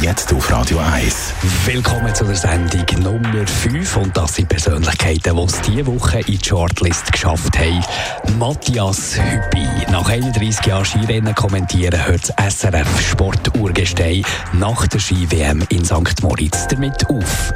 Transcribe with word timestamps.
jetzt 0.00 0.32
auf 0.32 0.50
Radio 0.50 0.78
1. 0.78 1.34
Willkommen 1.64 2.14
zu 2.14 2.24
der 2.24 2.34
Sendung 2.36 2.84
Nummer 3.02 3.46
5 3.46 3.96
und 3.96 4.16
das 4.16 4.36
sind 4.36 4.48
Persönlichkeiten, 4.48 5.36
die 5.36 5.42
es 5.42 5.60
diese 5.62 5.86
Woche 5.86 6.20
in 6.20 6.38
die 6.38 6.44
Shortlist 6.44 7.12
geschafft 7.12 7.58
haben. 7.58 7.84
Matthias 8.38 9.18
Hüppi, 9.18 9.66
nach 9.90 10.08
31 10.08 10.64
Jahren 10.66 10.84
Skirennen 10.84 11.34
kommentieren, 11.34 12.06
hört 12.06 12.32
das 12.36 12.60
SRF 12.60 13.00
Sport 13.00 13.56
Urgestein 13.58 14.24
nach 14.54 14.86
der 14.86 14.98
Ski-WM 14.98 15.62
in 15.68 15.84
St. 15.84 16.22
Moritz 16.22 16.66
damit 16.68 17.08
auf. 17.08 17.52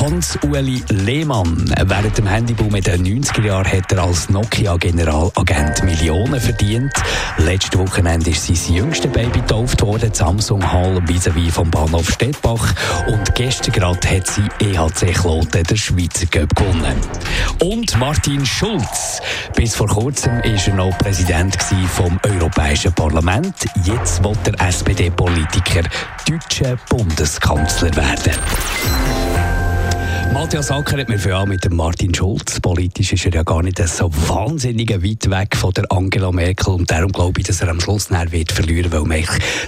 Hans-Uli 0.00 0.82
Lehmann. 0.88 1.72
Während 1.84 2.18
dem 2.18 2.26
Handyboom 2.26 2.74
in 2.74 2.82
den 2.82 3.22
90er 3.22 3.46
Jahren 3.46 3.70
hat 3.70 3.92
er 3.92 4.02
als 4.02 4.28
Nokia-Generalagent 4.28 5.84
Millionen 5.84 6.40
verdient. 6.40 6.92
Letzte 7.38 7.78
Wochenende 7.78 8.30
ist 8.30 8.46
sein 8.46 8.74
jüngster 8.74 9.08
Baby 9.08 9.40
getauft 9.40 9.80
worden, 9.82 10.12
Samsung 10.12 10.72
Hall 10.72 11.00
vis-à-vis 11.06 11.51
vom 11.52 11.70
Bahnhof 11.70 12.10
Stettbach. 12.10 12.74
Und 13.06 13.34
gestern 13.34 13.72
gerade 13.72 14.08
hat 14.08 14.26
sie 14.26 14.42
EHC 14.60 15.12
Kloten 15.12 15.62
den 15.62 15.76
Schweizer 15.76 16.26
Cup 16.26 16.54
gewonnen. 16.56 16.98
Und 17.62 17.96
Martin 17.98 18.44
Schulz. 18.44 19.20
Bis 19.54 19.74
vor 19.74 19.86
kurzem 19.86 20.38
war 20.38 20.44
er 20.44 20.74
noch 20.74 20.98
Präsident 20.98 21.56
vom 21.94 22.18
Europäischen 22.24 22.92
Parlament. 22.94 23.54
Jetzt 23.84 24.24
wird 24.24 24.46
der 24.46 24.68
SPD-Politiker 24.68 25.82
deutscher 26.26 26.76
Bundeskanzler 26.88 27.94
werden. 27.94 29.21
Matthias 30.32 30.70
Acker 30.70 30.98
hat 30.98 31.10
mir 31.10 31.18
für 31.18 31.44
mit 31.44 31.62
dem 31.62 31.76
Martin 31.76 32.14
Schulz. 32.14 32.58
Politisch 32.58 33.12
ist 33.12 33.26
er 33.26 33.34
ja 33.34 33.42
gar 33.42 33.62
nicht 33.62 33.86
so 33.86 34.10
wahnsinnig 34.28 34.90
weit 34.90 35.30
weg 35.30 35.54
von 35.54 35.72
der 35.74 35.84
Angela 35.92 36.32
Merkel. 36.32 36.72
Und 36.72 36.90
darum 36.90 37.12
glaube 37.12 37.40
ich, 37.40 37.46
dass 37.46 37.60
er 37.60 37.68
am 37.68 37.80
Schluss 37.80 38.10
wird 38.10 38.50
verlieren 38.50 38.90
weil 38.92 39.02
man 39.02 39.24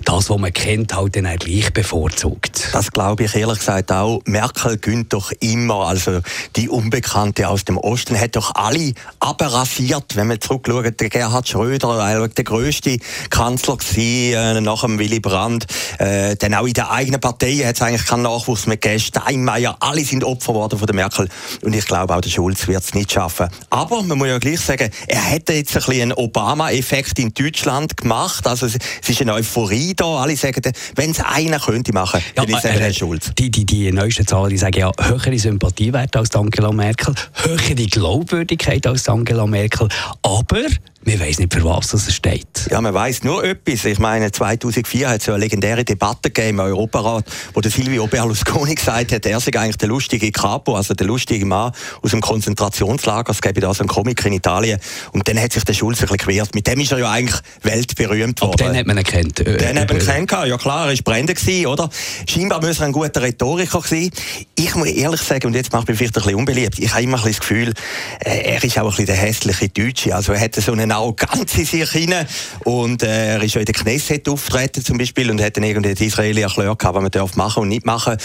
das, 0.07 0.31
was 0.31 0.39
man 0.39 0.53
kennt, 0.55 0.97
halt 0.97 1.17
dann 1.17 1.27
gleich 1.37 1.71
bevorzugt. 1.71 2.71
Das 2.73 2.91
glaube 2.91 3.25
ich 3.25 3.35
ehrlich 3.35 3.59
gesagt 3.59 3.93
auch. 3.93 4.23
Merkel 4.25 4.79
gönnt 4.79 5.13
doch 5.13 5.33
immer. 5.41 5.87
Also 5.87 6.21
die 6.57 6.71
Unbekannte 6.71 7.47
aus 7.47 7.67
dem 7.67 7.77
Osten 7.77 8.19
hat 8.19 8.35
doch 8.35 8.55
alle 8.55 8.95
abrasiert. 9.21 10.17
Wenn 10.17 10.29
man 10.29 10.41
zurückschaut, 10.41 10.99
der 10.99 11.11
Gerhard 11.11 11.47
Schröder, 11.47 12.27
der 12.27 12.45
größte 12.45 12.97
Kanzler 13.29 13.77
gewesen, 13.77 14.57
äh, 14.57 14.61
nach 14.63 14.81
dem 14.81 14.99
Willy 14.99 15.21
Brandt. 15.21 15.67
Äh, 15.99 16.37
dann 16.37 16.55
auch 16.55 16.67
in 16.67 16.73
der 16.73 16.91
eigenen 16.91 17.21
Partei 17.21 17.57
hat 17.57 17.77
es 17.77 17.83
eigentlich 17.83 18.07
keinen 18.07 18.23
Nachwuchs 18.23 18.67
mehr 18.67 18.79
gegeben. 18.79 19.01
Steinmeier, 19.01 19.77
alle 19.81 20.01
sind 20.01 20.25
Opfer 20.25 20.54
geworden 20.55 20.79
von 20.79 20.87
der 20.87 20.95
Merkel. 20.95 21.29
Und 21.63 21.75
ich 21.75 21.85
glaube, 21.85 22.15
auch 22.15 22.21
der 22.21 22.31
Schulz 22.31 22.67
wird 22.69 22.83
es 22.83 22.95
nicht 22.95 23.13
schaffen. 23.13 23.49
Aber 23.71 24.03
man 24.03 24.17
muss 24.19 24.29
ja 24.29 24.39
gleich 24.39 24.61
sagen, 24.61 24.91
er 25.07 25.21
hätte 25.23 25.53
jetzt 25.53 25.77
ein 25.77 25.83
bisschen 25.83 26.03
einen 26.03 26.13
Obama-Effekt 26.13 27.19
in 27.19 27.35
Deutschland 27.35 27.97
gemacht. 27.97 28.47
Also 28.47 28.67
es, 28.67 28.77
ist 29.07 29.21
eine 29.21 29.35
Euphorie 29.35 29.95
da. 29.95 30.23
Alle 30.23 30.37
sagen, 30.37 30.63
wenn 30.95 31.11
es 31.11 31.21
einer 31.21 31.59
könnte 31.59 31.93
machen, 31.93 32.21
ja, 32.37 32.45
dann 32.45 32.55
ist 32.55 32.65
es 32.65 32.81
äh, 32.81 32.95
Schulz. 32.95 33.33
Die, 33.39 33.51
die, 33.51 33.65
die 33.65 33.93
neuesten 33.93 34.27
Zahlen 34.27 34.51
die 34.51 34.59
sagen 34.59 34.79
ja, 34.79 34.93
höhere 35.01 35.39
Sympathiewerte 35.39 36.19
als 36.19 36.35
Angela 36.35 36.73
Merkel, 36.73 37.15
höhere 37.35 37.75
Glaubwürdigkeit 37.75 38.87
als 38.87 39.09
Angela 39.09 39.47
Merkel. 39.47 39.89
Aber 40.23 40.63
wir 41.05 41.21
wissen 41.21 41.43
nicht, 41.43 41.53
für 41.53 41.65
was 41.65 41.93
es 41.93 42.15
steht. 42.15 42.47
Ja, 42.71 42.81
man 42.81 42.95
weiß 42.95 43.25
nur 43.25 43.45
etwas. 43.45 43.85
Ich 43.85 43.99
meine, 43.99 44.33
2004 44.33 45.09
hat 45.09 45.21
es 45.21 45.27
ja 45.27 45.35
eine 45.35 45.45
legendäre 45.45 45.85
Debatte 45.85 46.31
gegeben 46.31 46.59
im 46.59 46.61
Europarat, 46.61 47.25
wo 47.53 47.61
der 47.61 47.71
Silvio 47.71 48.07
Berlusconi 48.07 48.75
gesagt 48.75 49.13
hat, 49.13 49.27
er 49.27 49.41
sei 49.41 49.53
eigentlich 49.59 49.77
der 49.77 49.89
lustige 49.89 50.33
Capo, 50.33 50.77
also 50.77 50.95
der 50.95 51.07
lustige 51.07 51.45
Mann 51.45 51.73
aus 52.03 52.11
dem 52.11 52.21
Konzentrationslager. 52.21 53.31
Es 53.33 53.43
gäbe 53.43 53.61
da 53.61 53.73
so 53.75 53.81
einen 53.81 53.89
Comic 53.89 54.25
in 54.25 54.33
Italien. 54.33 54.81
Und 55.13 55.29
dann 55.29 55.39
hat 55.39 55.53
sich 55.53 55.65
der 55.65 55.75
Schulz 55.75 55.99
ein 55.99 56.09
bisschen 56.09 56.17
gewehrt. 56.17 56.55
Mit 56.55 56.67
dem 56.67 56.81
ist 56.81 56.93
er 56.93 56.99
ja 56.99 57.11
eigentlich 57.11 57.41
weltberühmt 57.63 58.41
worden. 58.41 58.63
Aber 58.63 58.73
den 58.73 58.79
hat 58.79 58.87
man 58.87 58.97
erkannt. 58.97 59.41
Äh, 59.41 59.57
den 59.57 59.79
hat 59.79 59.89
man 59.89 60.01
erkannt, 60.01 60.49
ja 60.49 60.57
klar, 60.57 60.89
er 60.89 60.95
war 60.95 61.03
brennend 61.05 61.35
oder? 61.67 61.91
Scheinbar 62.29 62.61
muss 62.63 62.81
er 62.81 62.87
ein 62.87 62.93
guter 62.93 63.23
Rhetoriker 63.23 63.83
sein. 63.85 64.11
Ich 64.55 64.75
muss 64.75 64.89
ehrlich 64.89 65.21
sagen, 65.21 65.49
und 65.49 65.55
jetzt 65.55 65.73
macht 65.73 65.89
mich 65.89 65.99
vielleicht 65.99 66.17
ein 66.17 66.23
bisschen 66.23 66.39
unbeliebt, 66.39 66.79
ich 66.79 66.93
habe 66.93 67.03
immer 67.03 67.19
ein 67.19 67.25
bisschen 67.25 67.33
das 67.33 67.41
Gefühl, 67.41 67.75
äh, 68.21 68.55
er 68.55 68.65
ist 68.65 68.79
auch 68.79 68.85
ein 68.85 68.89
bisschen 68.89 69.07
der 69.07 69.17
hässliche 69.17 69.69
Deutsche. 69.69 70.15
Also 70.15 70.33
er 70.33 70.41
hat 70.41 70.55
so 70.55 70.73
einen 70.95 71.03
Arroganz 71.03 71.57
in 71.57 71.65
sich 71.65 71.91
hinein. 71.91 72.27
Und 72.65 73.03
äh, 73.03 73.35
er 73.35 73.43
ist 73.43 73.55
ja 73.55 73.61
in 73.61 73.67
der 73.67 73.75
Knesset 73.75 74.29
auftreten 74.29 74.85
zum 74.85 74.99
Beispiel 74.99 75.31
und 75.31 75.41
hat 75.41 75.57
dann 75.57 75.65
irgendwie 75.65 75.95
die 75.95 76.07
Israeli 76.07 76.43
erklärt, 76.43 76.83
was 76.83 76.95
man 76.95 77.11
darf 77.11 77.37
machen 77.37 77.63
und 77.63 77.69
nicht 77.69 77.87
machen 77.87 78.17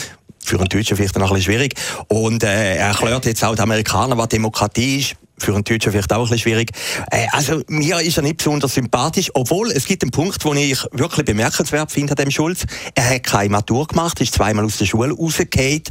für 0.44 0.58
einen 0.58 0.70
Deutschen 0.70 0.96
vielleicht 0.96 1.18
noch 1.18 1.30
ein 1.30 1.36
bisschen 1.36 1.54
schwierig. 1.54 1.74
Und 2.08 2.44
äh, 2.44 2.78
er 2.78 2.88
erklärt 2.88 3.26
jetzt 3.26 3.44
auch 3.44 3.56
den 3.56 3.62
Amerikanern, 3.64 4.18
was 4.18 4.30
Demokratie 4.30 5.00
ist 5.00 5.16
für 5.44 5.54
einen 5.54 5.64
Deutschen 5.64 5.92
vielleicht 5.92 6.12
auch 6.14 6.18
ein 6.18 6.22
bisschen 6.24 6.40
schwierig. 6.40 6.72
Äh, 7.12 7.28
also 7.32 7.62
mir 7.68 8.00
ist 8.00 8.18
er 8.18 8.24
nicht 8.24 8.38
besonders 8.38 8.74
sympathisch, 8.74 9.32
obwohl 9.34 9.72
es 9.72 9.86
gibt 9.86 10.04
einen 10.04 10.12
Punkt, 10.12 10.44
den 10.44 10.58
ich 10.58 10.84
wirklich 10.92 11.26
bemerkenswert 11.26 11.92
finde 11.92 12.14
an 12.14 12.18
dem 12.18 12.32
Schulz. 12.32 12.66
Er 12.96 13.16
hat 13.16 13.24
keine 13.24 13.50
Matur 13.50 13.88
gemacht, 13.88 14.20
ist 14.22 14.34
zweimal 14.34 14.66
aus 14.66 14.78
der 14.78 14.86
Schule 14.86 15.14
rausgefallen 15.14 15.84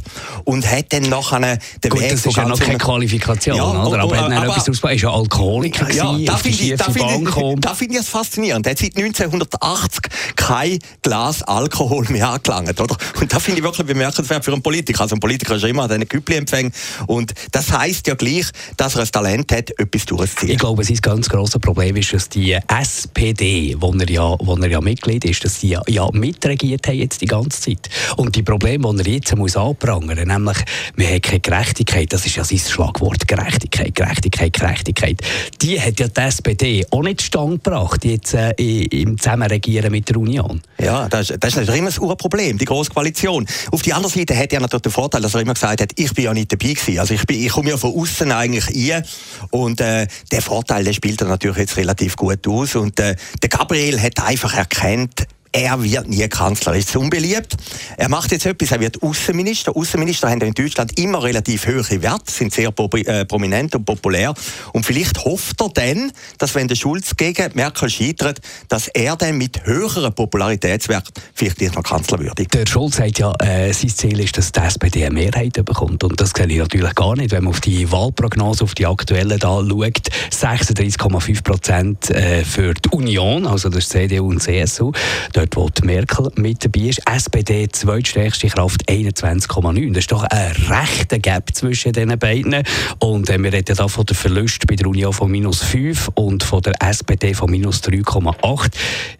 und 0.45 0.69
hat 0.69 0.91
dann 0.93 1.03
nachher 1.03 1.39
den 1.83 1.89
Gut, 1.89 2.01
Weg... 2.01 2.11
das 2.11 2.25
ist 2.25 2.37
ja 2.37 2.47
noch 2.47 2.59
keine 2.59 2.77
Qualifikation, 2.77 3.55
ja, 3.55 3.63
oder? 3.63 3.79
Aber, 3.79 3.99
aber, 3.99 4.15
er 4.15 4.41
hat 4.41 4.43
etwas 4.43 4.69
ausgebaut. 4.69 4.91
Er 4.91 4.95
ist 4.95 5.01
ja 5.01 5.11
Alkoholiker 5.11 5.91
ja, 5.91 6.17
da 6.25 6.37
finde 6.37 6.63
ich, 6.63 6.75
da 6.75 6.85
find 6.85 7.27
ich, 7.27 7.59
da 7.59 7.75
find 7.75 7.91
ich 7.91 7.99
es 7.99 8.09
faszinierend. 8.09 8.65
Er 8.65 8.71
hat 8.71 8.79
seit 8.79 8.95
1980 8.95 10.01
kein 10.35 10.79
Glas 11.01 11.43
Alkohol 11.43 12.05
mehr 12.09 12.29
angelangt, 12.29 12.79
oder? 12.79 12.95
Und 13.19 13.33
da 13.33 13.39
finde 13.39 13.59
ich 13.59 13.63
wirklich 13.63 13.87
bemerkenswert 13.87 14.43
für 14.43 14.53
einen 14.53 14.61
Politiker. 14.61 15.01
Also 15.01 15.15
ein 15.15 15.19
Politiker 15.19 15.55
ist 15.55 15.63
ja 15.63 15.67
immer 15.67 15.83
an 15.83 15.89
diesen 15.89 16.07
Küppli 16.07 16.35
empfängt 16.35 16.75
und 17.07 17.33
das 17.51 17.71
heisst 17.71 18.07
ja 18.07 18.15
gleich, 18.15 18.47
dass 18.77 18.95
er 18.95 19.01
ein 19.01 19.11
Talent 19.11 19.38
Talent 19.47 19.51
hat, 19.51 19.79
etwas 19.79 20.05
durchzuziehen. 20.05 20.51
Ich 20.51 20.57
glaube, 20.57 20.83
sein 20.83 20.97
ganz 21.01 21.29
grosses 21.29 21.59
Problem 21.59 21.95
ist, 21.95 22.13
dass 22.13 22.29
die 22.29 22.57
SPD, 22.67 23.75
wo 23.79 23.93
er 23.93 24.09
ja, 24.09 24.35
wo 24.39 24.55
er 24.55 24.69
ja 24.69 24.81
Mitglied 24.81 25.25
ist, 25.25 25.43
dass 25.43 25.59
die 25.59 25.69
ja, 25.69 25.81
ja 25.87 26.07
mitregiert 26.11 26.87
haben 26.87 26.97
jetzt 26.97 27.21
die 27.21 27.25
ganze 27.25 27.61
Zeit. 27.61 27.89
Und 28.17 28.35
die 28.35 28.43
Probleme, 28.43 28.93
die 28.95 29.01
er 29.01 29.13
jetzt 29.15 29.35
muss 29.35 29.55
anprangern, 29.55 30.27
nämlich, 30.27 30.57
wir 30.95 31.07
haben 31.07 31.21
keine 31.21 31.39
Gerechtigkeit, 31.39 32.11
das 32.13 32.25
ist 32.25 32.35
ja 32.35 32.43
sein 32.43 32.59
Schlagwort, 32.59 33.27
Gerechtigkeit, 33.27 33.95
Gerechtigkeit, 33.95 34.53
Gerechtigkeit, 34.53 35.21
die 35.61 35.79
hat 35.79 35.99
ja 35.99 36.07
die 36.07 36.21
SPD 36.21 36.85
auch 36.91 37.03
nicht 37.03 37.21
stand 37.21 37.63
gebracht, 37.63 38.05
jetzt 38.05 38.33
äh, 38.33 38.51
im 38.51 39.17
Zusammenregieren 39.17 39.91
mit 39.91 40.09
der 40.09 40.17
Union. 40.17 40.61
Ja, 40.79 41.07
das, 41.09 41.27
das 41.27 41.49
ist 41.49 41.55
natürlich 41.57 41.79
immer 41.79 41.91
ein 41.91 41.99
Urproblem, 41.99 42.57
die 42.57 42.65
große 42.65 42.91
Koalition. 42.91 43.45
Auf 43.71 43.81
der 43.81 43.95
anderen 43.95 44.17
Seite 44.17 44.37
hat 44.37 44.53
er 44.53 44.59
natürlich 44.59 44.83
den 44.83 44.91
Vorteil, 44.91 45.21
dass 45.21 45.33
er 45.33 45.41
immer 45.41 45.53
gesagt 45.53 45.81
hat, 45.81 45.91
ich 45.95 46.13
bin 46.13 46.25
ja 46.25 46.33
nicht 46.33 46.51
dabei 46.51 46.73
gewesen. 46.73 46.99
Also 46.99 47.13
ich, 47.13 47.25
bin, 47.25 47.41
ich 47.43 47.51
komme 47.51 47.69
ja 47.69 47.77
von 47.77 47.93
außen 47.93 48.31
eigentlich 48.31 48.67
ein 48.67 49.03
und 49.51 49.81
äh, 49.81 50.07
der 50.31 50.41
Vorteil, 50.41 50.83
der 50.83 50.93
spielt 50.93 51.21
er 51.21 51.27
natürlich 51.27 51.57
jetzt 51.57 51.77
relativ 51.77 52.15
gut 52.15 52.47
aus. 52.47 52.75
Und 52.75 52.99
äh, 52.99 53.15
der 53.41 53.49
Gabriel 53.49 54.01
hat 54.01 54.19
einfach 54.21 54.53
erkannt, 54.55 55.27
er 55.51 55.81
wird 55.83 56.07
nie 56.07 56.27
Kanzler. 56.27 56.73
Er 56.73 56.79
ist 56.79 56.95
unbeliebt. 56.95 57.55
Er 57.97 58.09
macht 58.09 58.31
jetzt 58.31 58.45
etwas, 58.45 58.71
er 58.71 58.79
wird 58.79 59.01
Außenminister. 59.01 59.75
Außenminister 59.75 60.29
haben 60.29 60.41
in 60.41 60.53
Deutschland 60.53 60.97
immer 60.99 61.23
relativ 61.23 61.65
hohe 61.65 62.01
Werte, 62.01 62.31
sind 62.31 62.53
sehr 62.53 62.69
äh, 62.69 63.25
prominent 63.25 63.75
und 63.75 63.85
populär. 63.85 64.33
Und 64.73 64.85
vielleicht 64.85 65.23
hofft 65.25 65.61
er 65.61 65.69
dann, 65.69 66.11
dass 66.37 66.55
wenn 66.55 66.67
der 66.67 66.75
Schulz 66.75 67.15
gegen 67.17 67.51
Merkel 67.55 67.89
scheitert, 67.89 68.39
dass 68.67 68.87
er 68.89 69.15
dann 69.15 69.37
mit 69.37 69.65
höheren 69.65 70.13
Popularitätswert 70.13 71.09
vielleicht 71.33 71.75
noch 71.75 71.83
Kanzler 71.83 72.19
würde. 72.19 72.45
Der 72.45 72.67
Schulz 72.67 72.97
sagt 72.97 73.19
ja, 73.19 73.33
äh, 73.39 73.73
sein 73.73 73.89
Ziel 73.89 74.19
ist, 74.19 74.37
dass 74.37 74.51
die 74.51 74.59
SPD 74.59 75.05
eine 75.05 75.15
Mehrheit 75.15 75.53
bekommt. 75.65 76.03
Und 76.03 76.19
das 76.21 76.31
sehe 76.35 76.47
ich 76.47 76.57
natürlich 76.57 76.93
gar 76.95 77.15
nicht, 77.15 77.31
wenn 77.31 77.43
man 77.43 77.53
auf 77.53 77.61
die 77.61 77.91
Wahlprognose, 77.91 78.63
auf 78.63 78.75
die 78.75 78.85
aktuellen 78.85 79.39
da 79.39 79.63
schaut. 79.67 80.09
36,5 80.31 81.43
Prozent 81.43 82.09
äh, 82.11 82.43
für 82.43 82.73
die 82.73 82.89
Union, 82.89 83.47
also 83.47 83.69
das 83.69 83.89
CDU 83.89 84.29
und 84.29 84.41
CSU 84.41 84.91
dort 85.39 85.55
wo 85.55 85.69
die 85.69 85.85
Merkel 85.85 86.31
mit 86.35 86.65
dabei 86.65 86.87
ist. 86.89 87.01
SPD 87.07 87.67
zweitstärkste 87.69 88.47
Kraft 88.47 88.89
21,9. 88.89 89.89
Das 89.89 89.99
ist 89.99 90.11
doch 90.11 90.23
ein 90.23 90.51
rechter 90.51 91.19
Gap 91.19 91.53
zwischen 91.53 91.93
den 91.93 92.17
beiden. 92.19 92.63
Und 92.99 93.29
äh, 93.29 93.41
wir 93.41 93.53
reden 93.53 93.75
ja 93.77 93.87
von 93.87 94.05
der 94.05 94.15
Verlust 94.15 94.67
bei 94.67 94.75
der 94.75 94.87
Union 94.87 95.13
von 95.13 95.31
minus 95.31 95.61
5 95.63 96.11
und 96.15 96.43
von 96.43 96.61
der 96.61 96.73
SPD 96.81 97.33
von 97.33 97.49
minus 97.49 97.81
3,8. 97.83 98.71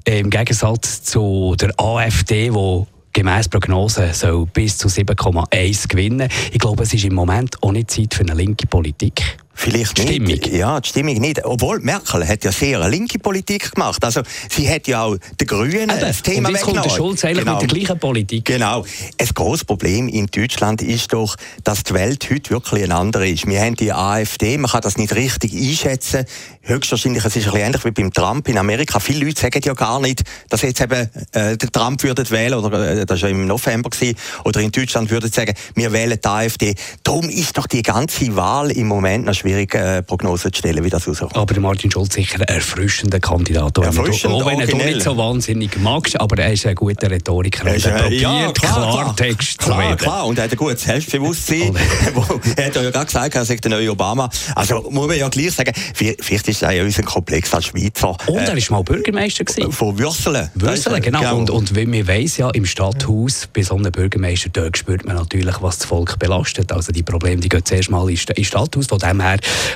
Äh, 0.05 0.19
Im 0.19 0.29
Gegensatz 0.29 1.03
zu 1.03 1.55
der 1.59 1.71
AfD, 1.79 2.53
wo 2.53 2.88
gemäß 3.13 3.47
Prognose 3.47 4.13
soll 4.13 4.45
bis 4.47 4.77
zu 4.77 4.88
7,1 4.88 5.88
gewinnen. 5.88 6.29
Ich 6.51 6.59
glaube, 6.59 6.83
es 6.83 6.94
ist 6.94 7.05
im 7.05 7.15
Moment 7.15 7.61
auch 7.63 7.71
nicht 7.71 7.91
Zeit 7.91 8.13
für 8.13 8.23
eine 8.23 8.33
linke 8.33 8.67
Politik. 8.67 9.38
Vielleicht 9.53 9.97
die 9.97 10.03
Stimmung. 10.03 10.27
Nicht. 10.27 10.47
Ja, 10.47 10.79
die 10.79 10.87
Stimmung 10.87 11.15
nicht. 11.15 11.43
Obwohl 11.43 11.79
Merkel 11.79 12.25
hat 12.25 12.45
ja 12.45 12.51
sehr 12.51 12.79
eine 12.79 12.89
linke 12.89 13.19
Politik 13.19 13.73
gemacht. 13.73 14.03
Also 14.05 14.21
sie 14.49 14.69
hat 14.69 14.87
ja 14.87 15.03
auch 15.03 15.17
den 15.39 15.47
Grünen 15.47 15.89
Eben. 15.89 15.99
das 15.99 16.21
Thema 16.21 16.47
Und 16.47 16.55
jetzt 16.55 16.63
kommt 16.63 16.85
der 16.85 16.89
Schulz 16.89 17.25
eigentlich 17.25 17.43
genau. 17.43 17.61
mit 17.61 17.69
der 17.69 17.77
gleichen 17.77 17.99
Politik. 17.99 18.45
Genau. 18.45 18.85
Ein 19.19 19.27
grosses 19.33 19.65
Problem 19.65 20.07
in 20.07 20.27
Deutschland 20.27 20.81
ist 20.81 21.11
doch, 21.11 21.35
dass 21.63 21.83
die 21.83 21.93
Welt 21.93 22.29
heute 22.31 22.51
wirklich 22.51 22.83
eine 22.85 22.95
andere 22.95 23.27
ist. 23.27 23.47
Wir 23.47 23.59
haben 23.59 23.75
die 23.75 23.91
AfD, 23.91 24.57
man 24.57 24.71
kann 24.71 24.81
das 24.81 24.97
nicht 24.97 25.13
richtig 25.13 25.53
einschätzen. 25.53 26.25
Höchstwahrscheinlich, 26.61 27.25
es 27.25 27.35
ist 27.35 27.47
ein 27.47 27.51
bisschen 27.51 27.65
ähnlich 27.65 27.85
wie 27.85 27.91
beim 27.91 28.13
Trump 28.13 28.47
in 28.47 28.57
Amerika. 28.57 28.99
Viele 28.99 29.25
Leute 29.25 29.41
sagen 29.41 29.61
ja 29.63 29.73
gar 29.73 29.99
nicht, 29.99 30.23
dass 30.49 30.61
jetzt 30.61 30.79
eben 30.79 31.09
äh, 31.31 31.57
der 31.57 31.71
Trump 31.71 32.03
würde 32.03 32.29
wählen, 32.29 32.53
oder 32.53 32.99
äh, 33.01 33.05
das 33.05 33.21
war 33.23 33.29
im 33.29 33.47
November 33.47 33.89
gewesen, 33.89 34.15
oder 34.45 34.61
in 34.61 34.71
Deutschland 34.71 35.09
würden 35.09 35.31
sagen, 35.31 35.53
wir 35.75 35.91
wählen 35.91 36.19
die 36.23 36.27
AfD. 36.27 36.75
Darum 37.03 37.27
ist 37.27 37.57
doch 37.57 37.65
die 37.65 37.81
ganze 37.81 38.35
Wahl 38.35 38.71
im 38.71 38.87
Moment 38.87 39.25
noch 39.25 39.33
schwierig, 39.39 39.74
äh, 39.75 40.03
Prognosen 40.03 40.53
zu 40.53 40.59
stellen, 40.59 40.83
wie 40.83 40.89
das 40.89 41.07
rauskommt. 41.07 41.36
Aber 41.36 41.59
Martin 41.59 41.91
Schulz 41.91 42.13
sicher 42.13 42.39
ein 42.41 42.56
erfrischender 42.56 43.19
Kandidat. 43.19 43.77
Erfrischend, 43.77 44.33
auch 44.33 44.45
wenn 44.45 44.59
er 44.59 44.75
nicht 44.75 45.01
so 45.01 45.18
wahnsinnig 45.18 45.80
magst, 45.80 46.19
aber 46.19 46.38
er 46.44 46.53
ist 46.53 46.65
ein 46.65 46.75
guter 46.75 47.09
Rhetoriker. 47.09 47.68
Er, 47.68 47.75
ist, 47.75 47.86
er 47.86 48.00
probiert 48.00 48.21
ja, 48.21 48.51
klar, 48.51 48.91
Klartext 48.91 49.57
klar, 49.59 49.77
zu 49.77 49.88
reden. 49.88 49.97
Klar, 49.97 50.25
und 50.27 50.38
er 50.38 50.44
hat 50.45 50.51
ein 50.51 50.57
gutes 50.57 50.83
Selbstbewusstsein. 50.83 51.75
er 52.56 52.65
hat 52.65 52.75
ja 52.75 52.89
gerade 52.89 53.06
gesagt, 53.06 53.36
er 53.36 53.45
sagt 53.45 53.63
der 53.63 53.71
neue 53.71 53.91
Obama. 53.91 54.30
Also 54.56 54.88
muss 54.89 55.07
man 55.07 55.18
ja 55.18 55.30
gleich 55.30 55.53
sagen, 55.53 55.74
vielleicht 55.94 56.47
ist 56.47 56.62
er 56.62 56.71
ja 56.71 56.83
unser 56.83 57.03
Komplex 57.03 57.53
als 57.53 57.65
Schweizer. 57.65 58.15
Und 58.27 58.38
er 58.38 58.56
war 58.56 58.63
mal 58.69 58.83
Bürgermeister. 58.83 59.44
Gewesen. 59.44 59.71
Von 59.71 59.97
Würselen. 59.97 60.50
Würselen, 60.56 61.01
genau. 61.01 61.19
genau. 61.19 61.38
Und, 61.38 61.50
und 61.50 61.75
wie 61.75 61.85
man 61.85 62.07
weiss 62.07 62.38
ja, 62.38 62.50
im 62.50 62.65
Stadthaus, 62.65 63.47
bei 63.53 63.62
so 63.62 63.75
einem 63.75 63.92
Bürgermeister, 63.92 64.50
dort 64.50 64.77
spürt 64.77 65.06
man 65.06 65.15
natürlich, 65.15 65.62
was 65.62 65.80
das 65.80 65.88
Volk 65.88 66.19
belastet. 66.19 66.71
Also 66.71 66.92
die 66.92 67.03
Probleme, 67.03 67.42
die 67.42 67.50
gehen 67.50 67.63
zuerst 67.63 67.89
mal 67.89 68.09
ins 68.09 68.21
Stadthaus. 68.21 68.88
Von 68.88 69.00
dem 69.00 69.21
her 69.21 69.28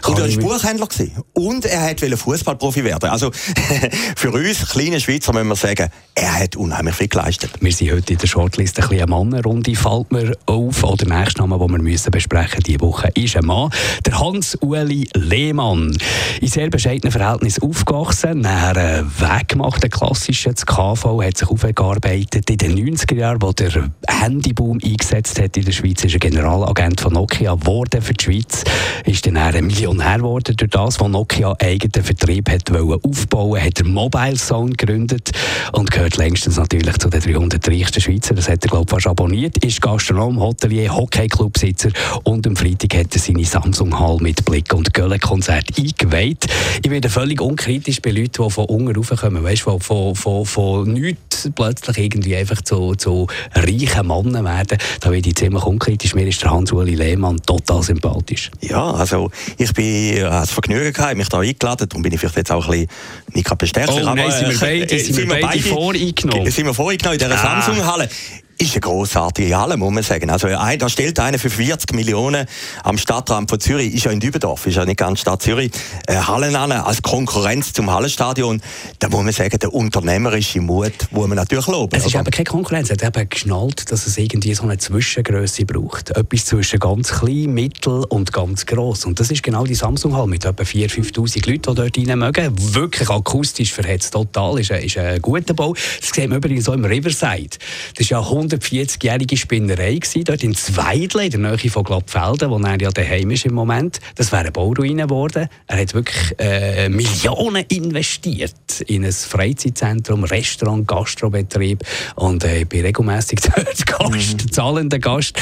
und 0.08 0.20
er 0.20 0.30
war 0.30 0.42
Buchhändler. 0.42 0.88
Gewesen. 0.88 1.24
Und 1.34 1.66
er 1.66 1.82
wollte 1.82 2.18
Fußballprofi 2.18 2.84
werden. 2.84 3.10
Also 3.10 3.32
für 4.16 4.32
uns 4.32 4.70
kleine 4.70 5.00
Schweizer 5.00 5.34
müssen 5.34 5.50
wir 5.50 5.56
sagen, 5.56 5.90
er 6.16 6.40
hat 6.40 6.56
unheimlich 6.56 6.96
viel 6.96 7.08
geleistet. 7.08 7.52
Wir 7.60 7.72
sind 7.72 7.92
heute 7.92 8.14
in 8.14 8.20
der 8.20 8.28
Shortlist 8.28 8.78
ein 8.80 8.88
bisschen 8.88 9.04
eine 9.04 9.12
Mannenrunde. 9.12 9.76
Fällt 9.76 10.12
mir 10.12 10.38
auf, 10.46 10.84
oder 10.84 11.06
der 11.06 11.20
nächste 11.20 11.42
Name, 11.42 11.58
den 11.58 11.72
wir 11.72 11.82
müssen 11.82 12.12
besprechen 12.12 12.62
diese 12.66 12.82
Woche, 12.82 13.10
ist 13.16 13.36
ein 13.36 13.46
Mann, 13.46 13.70
der 14.06 14.20
Hans-Uli 14.20 15.10
Lehmann. 15.16 15.98
In 16.42 16.48
sehr 16.48 16.70
bescheidenen 16.70 17.12
Verhältnissen 17.12 17.64
aufgewachsen, 17.64 18.42
nachher 18.42 18.78
einen 18.78 19.20
Weg 19.20 19.50
gemacht, 19.50 19.84
einen 19.84 19.92
klassischen, 19.92 20.54
KV, 20.56 21.24
hat 21.24 21.38
sich 21.38 21.50
aufgearbeitet. 21.50 22.50
In 22.50 22.58
den 22.58 22.96
90er 22.96 23.16
Jahren, 23.16 23.42
wo 23.42 23.52
der 23.52 23.90
Handyboom 24.08 24.80
eingesetzt 24.84 25.42
hat 25.42 25.58
in 25.58 25.66
der 25.66 25.72
Schweiz, 25.72 26.04
ist 26.04 26.14
er 26.14 26.20
Generalagent 26.20 27.02
von 27.02 27.14
Nokia 27.14 27.56
geworden 27.56 28.02
für 28.02 28.14
die 28.14 28.24
Schweiz, 28.24 28.64
ist 29.06 29.26
dann 29.26 29.38
ein 29.52 29.68
Millionär 29.68 30.18
geworden 30.18 30.56
durch 30.56 30.72
das, 30.72 31.00
was 31.00 31.08
Nokia 31.08 31.56
eigenen 31.60 32.06
Vertrieb 32.06 32.50
hat 32.50 32.72
aufbauen 32.72 33.62
hat 33.62 33.80
er 33.80 33.86
Mobile 33.86 34.36
Zone 34.36 34.72
gegründet 34.72 35.32
und 35.74 35.92
gehört 35.92 36.18
längstens 36.18 36.58
natürlich 36.58 36.98
zu 36.98 37.10
den 37.10 37.22
300 37.22 37.68
reichsten 37.68 38.02
Schweizer. 38.02 38.36
Das 38.36 38.48
hat 38.48 38.64
er, 38.64 38.70
glaube 38.70 38.86
ich, 38.88 38.92
fast 38.92 39.08
abonniert. 39.08 39.64
Ist 39.64 39.82
Gastronom, 39.82 40.40
Hotelier, 40.40 40.96
Hockeyclubsitzer 40.96 41.90
und 42.24 42.48
am 42.48 42.56
Freitag 42.56 42.96
hat 42.96 43.14
er 43.14 43.20
seine 43.20 43.44
Samsung 43.46 44.00
Hall 44.00 44.18
mit 44.22 44.46
Blick- 44.46 44.74
und 44.74 44.94
Göllenkonzert 44.94 45.78
eingeweiht. 45.78 46.48
Ich 46.84 46.90
werde 46.90 47.10
völlig 47.10 47.42
unkritisch 47.42 48.02
bei 48.02 48.12
Leuten, 48.12 48.44
die 48.44 48.50
von 48.50 48.66
unten 48.66 48.96
raufkommen, 48.96 49.44
weißt, 49.44 49.66
du, 49.66 49.80
von, 49.80 50.16
von, 50.16 50.46
von 50.46 50.94
nichts 50.94 51.50
plötzlich 51.54 51.98
irgendwie 51.98 52.36
einfach 52.36 52.62
zu, 52.62 52.96
zu 52.96 53.28
reichen 53.54 54.08
Männern 54.08 54.46
werden. 54.46 54.78
Da 55.02 55.12
werde 55.12 55.30
ich 55.30 55.36
ziemlich 55.36 55.64
unkritisch. 55.64 56.16
Mir 56.16 56.28
ist 56.28 56.42
der 56.42 56.52
Hans-Uli 56.52 56.96
Lehmann 56.96 57.38
total 57.46 57.84
sympathisch. 57.84 58.52
Ja, 58.62 58.92
also 58.92 59.30
ich 59.58 59.74
bin 59.74 60.22
das 60.22 60.52
Vergnügen 60.52 60.94
gehabt, 60.94 61.16
mich 61.16 61.30
da 61.30 61.40
eingeladen, 61.40 61.90
darum 61.90 62.02
bin 62.02 62.14
ich 62.14 62.20
vielleicht 62.20 62.38
jetzt 62.38 62.52
auch 62.52 62.66
ein 62.66 62.72
bisschen 62.72 62.88
nicht 63.34 63.46
gerade 63.46 63.58
bestärkt. 63.58 63.92
Oh, 63.92 64.00
nein, 64.00 64.32
sind 64.32 64.50
wir 64.50 64.60
beide, 64.60 65.00
sind 65.00 65.18
wir 65.18 65.42
beide 65.42 65.60
voreingenommen. 65.60 66.52
Sind 66.52 66.66
wir 66.66 66.74
voreingenommen 66.74 67.20
in 67.20 67.26
dieser 67.26 67.44
ah. 67.44 67.62
Samsung-Halle 67.62 68.10
ist 68.58 68.74
eine 68.74 68.82
grossartige 68.82 69.58
Halle, 69.58 69.78
muss 69.78 69.92
man 69.92 70.04
sagen. 70.04 70.30
Also, 70.30 70.48
da 70.48 70.90
stellt 70.90 71.20
einer 71.20 71.40
für 71.40 71.50
40 71.50 71.94
Millionen 71.94 72.46
am 72.84 72.98
Stadtrand 72.98 73.50
von 73.50 73.60
Zürich, 73.60 73.94
ist 73.94 74.06
ja 74.06 74.12
in 74.12 74.20
Dübendorf, 74.20 74.66
ist 74.68 74.76
ja 74.76 74.86
nicht 74.86 74.98
ganz 74.98 75.20
Stadt 75.22 75.42
Zürich, 75.42 75.72
äh, 76.08 76.16
Hallen 76.16 76.56
an, 76.56 76.72
als 76.72 77.02
Konkurrenz 77.02 77.74
zum 77.74 77.92
Hallenstadion. 77.92 78.62
Da 79.00 79.10
muss 79.10 79.24
man 79.24 79.34
sagen, 79.34 79.58
der 79.60 79.74
unternehmerische 79.74 80.62
Mut, 80.62 80.94
wo 81.12 81.28
man 81.28 81.38
natürlich 81.38 81.68
loben. 81.68 81.96
Es 81.96 82.06
ist 82.06 82.16
aber 82.16 82.32
keine 82.32 82.46
Konkurrenz. 82.46 82.90
Er 82.90 82.98
hat 82.98 83.18
eben 83.18 83.30
geschnallt, 83.30 83.92
dass 83.92 84.08
es 84.08 84.18
irgendwie 84.18 84.54
so 84.54 84.64
eine 84.64 84.78
Zwischengröße 84.78 85.66
braucht. 85.66 86.12
Etwas 86.12 86.46
zwischen 86.46 86.80
ganz 86.80 87.12
klein, 87.12 87.54
mittel 87.54 88.06
und 88.10 88.34
ganz 88.34 88.66
gross. 88.66 89.06
Und 89.06 89.20
das 89.20 89.32
ist 89.32 89.44
genau 89.44 89.66
die 89.66 89.76
Samsung 89.76 90.16
Hall 90.16 90.28
mit 90.28 90.46
etwa 90.46 90.64
4'000, 90.64 91.14
5'000 91.14 91.50
Leuten, 91.50 91.76
die 91.76 91.76
dort 91.76 91.98
rein 91.98 92.20
mögen. 92.20 92.74
Wirklich 92.74 93.10
akustisch 93.10 93.74
verhetzt, 93.74 94.14
total. 94.14 94.60
Ist 94.60 94.72
ein, 94.72 94.84
ist 94.84 94.98
ein 94.98 95.22
guter 95.22 95.54
Bau. 95.54 95.74
Das 95.74 96.10
sehen 96.10 96.30
wir 96.30 96.38
übrigens 96.38 96.66
so 96.66 96.74
im 96.74 96.86
Riverside. 96.86 97.58
Das 97.96 98.02
ist 98.02 98.10
ja 98.10 98.20
140-jährige 98.50 99.38
Spinnerei 99.38 99.96
gewesen, 99.96 100.24
dort 100.24 100.44
in 100.44 100.56
Zweidle, 100.56 101.26
in 101.26 101.32
der 101.32 101.40
Nähe 101.40 101.70
von 101.70 101.84
Glattfelden, 101.84 102.50
wo 102.50 102.58
er 102.58 102.82
ja 102.82 102.90
daheim 102.90 103.32
ist 103.32 103.46
im 103.46 103.54
Moment. 103.54 104.00
Das 104.16 104.32
wäre 104.32 104.42
eine 104.42 104.52
Bauruine 104.52 105.04
geworden. 105.04 105.48
Er 105.68 105.80
hat 105.80 105.94
wirklich 105.94 106.40
äh, 106.40 106.90
Millionen 106.90 107.66
investiert 107.70 108.82
in 108.88 109.06
ein 109.06 109.12
Freizeitzentrum, 109.12 110.24
Restaurant, 110.24 110.88
Gastrobetrieb 110.88 111.84
und 112.16 112.44
äh, 112.44 112.62
ich 112.62 112.70
bin 112.70 112.82
regelmässig 112.82 113.40
dort 113.56 113.86
Gast, 113.86 114.54
zahlender 114.54 115.00
Gast. 115.00 115.40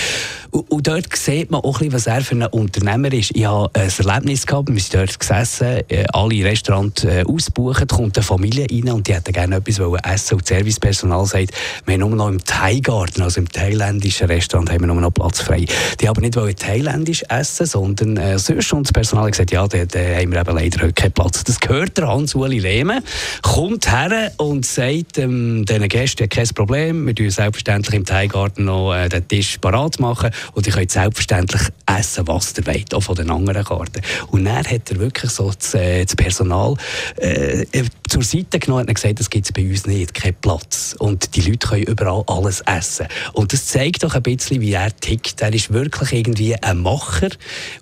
Und, 0.52 0.86
dort 0.88 1.16
sieht 1.16 1.50
man 1.50 1.62
auch 1.62 1.80
ein 1.80 1.90
bisschen, 1.90 1.94
was 1.94 2.08
er 2.08 2.22
für 2.22 2.36
ein 2.36 2.46
Unternehmer 2.48 3.14
ist. 3.14 3.32
Ich 3.34 3.46
habe 3.46 3.70
ein 3.74 3.90
Erlebnis 3.90 4.46
gehabt, 4.46 4.70
wir 4.70 4.82
sind 4.82 4.96
dort 4.96 5.18
gesessen, 5.18 5.80
äh, 5.88 6.04
alle 6.12 6.44
Restaurants 6.44 7.06
äh, 7.06 7.24
ausbuchen, 7.26 7.88
kommt 7.88 8.18
eine 8.18 8.24
Familie 8.24 8.68
rein 8.70 8.92
und 8.92 9.08
die 9.08 9.14
hätten 9.14 9.32
gerne 9.32 9.56
etwas 9.58 9.80
essen 10.04 10.34
und 10.34 10.42
das 10.42 10.48
Servicepersonal 10.50 11.26
sagt, 11.26 11.52
wir 11.86 11.94
haben 11.94 12.02
nur 12.02 12.10
noch 12.10 12.28
im 12.28 12.44
Thai-Garten, 12.44 13.22
also 13.22 13.40
im 13.40 13.50
thailändischen 13.50 14.28
Restaurant, 14.28 14.70
haben 14.70 14.82
wir 14.82 14.88
nur 14.88 15.00
noch 15.00 15.12
Platz 15.12 15.40
frei. 15.40 15.66
Die 16.02 16.10
haben 16.10 16.20
nicht 16.22 16.36
wollen 16.36 16.56
thailändisch 16.56 17.24
essen, 17.30 17.66
sondern 17.66 18.18
äh, 18.18 18.38
sonst 18.38 18.74
und 18.74 18.88
das 18.88 18.92
Personal 18.92 19.26
hat 19.26 19.32
gesagt, 19.32 19.52
ja, 19.52 19.66
da 19.68 19.78
haben 19.78 20.32
wir 20.34 20.42
eben 20.42 20.56
leider 20.56 20.82
heute 20.82 20.94
keinen 20.94 21.14
Platz. 21.14 21.46
Das 21.46 21.62
gehört 21.62 21.98
der 21.98 22.08
Hans-Uli 22.08 22.60
Lehmann, 22.60 23.04
kommt 23.42 23.90
her 23.90 24.32
und 24.36 24.66
sagt 24.66 25.18
ähm, 25.18 25.66
diesen 25.66 25.88
Gästen, 25.88 26.28
kein 26.28 26.48
Problem, 26.50 27.08
wir 27.08 27.16
tun 27.16 27.30
selbstverständlich 27.30 27.96
im 27.96 28.06
Thai-Garten 28.06 28.66
noch 28.66 28.94
äh, 28.94 29.08
den 29.08 29.26
Tisch 29.30 29.58
parat 29.58 30.00
machen 30.00 30.32
und 30.54 30.68
ihr 30.68 30.74
könnt 30.74 30.92
selbstverständlich 30.92 31.62
essen, 31.86 32.28
was 32.28 32.54
ihr 32.58 32.66
wollt, 32.66 32.94
auch 32.94 33.02
von 33.02 33.16
den 33.16 33.30
anderen 33.30 33.64
Karten. 33.64 34.02
Und 34.28 34.46
dann 34.46 34.66
hat 34.66 34.92
er 34.92 35.00
wirklich 35.00 35.32
so 35.32 35.52
das, 35.52 35.74
äh, 35.74 36.06
das 36.06 36.16
Personal 36.16 36.76
äh, 37.18 37.66
zur 38.08 38.24
Seite 38.24 38.60
genommen 38.60 38.88
und 38.88 38.94
gesagt, 38.94 39.20
das 39.20 39.30
gibt 39.30 39.46
es 39.46 39.52
bei 39.52 39.68
uns 39.68 39.86
nicht, 39.86 40.14
keinen 40.14 40.36
Platz. 40.36 40.96
Und 41.00 41.36
die 41.36 41.42
Leute 41.42 41.68
können 41.68 41.84
überall 41.84 42.24
alles 42.28 42.62
essen. 42.62 43.08
Und 43.34 43.54
das 43.54 43.68
zeigt 43.68 44.04
doch 44.04 44.16
ein 44.16 44.24
bisschen, 44.24 44.62
wie 44.62 44.74
er 44.74 44.96
tickt. 44.96 45.42
Er 45.42 45.54
ist 45.54 45.72
wirklich 45.72 46.12
irgendwie 46.14 46.56
ein 46.56 46.78
Macher 46.78 47.30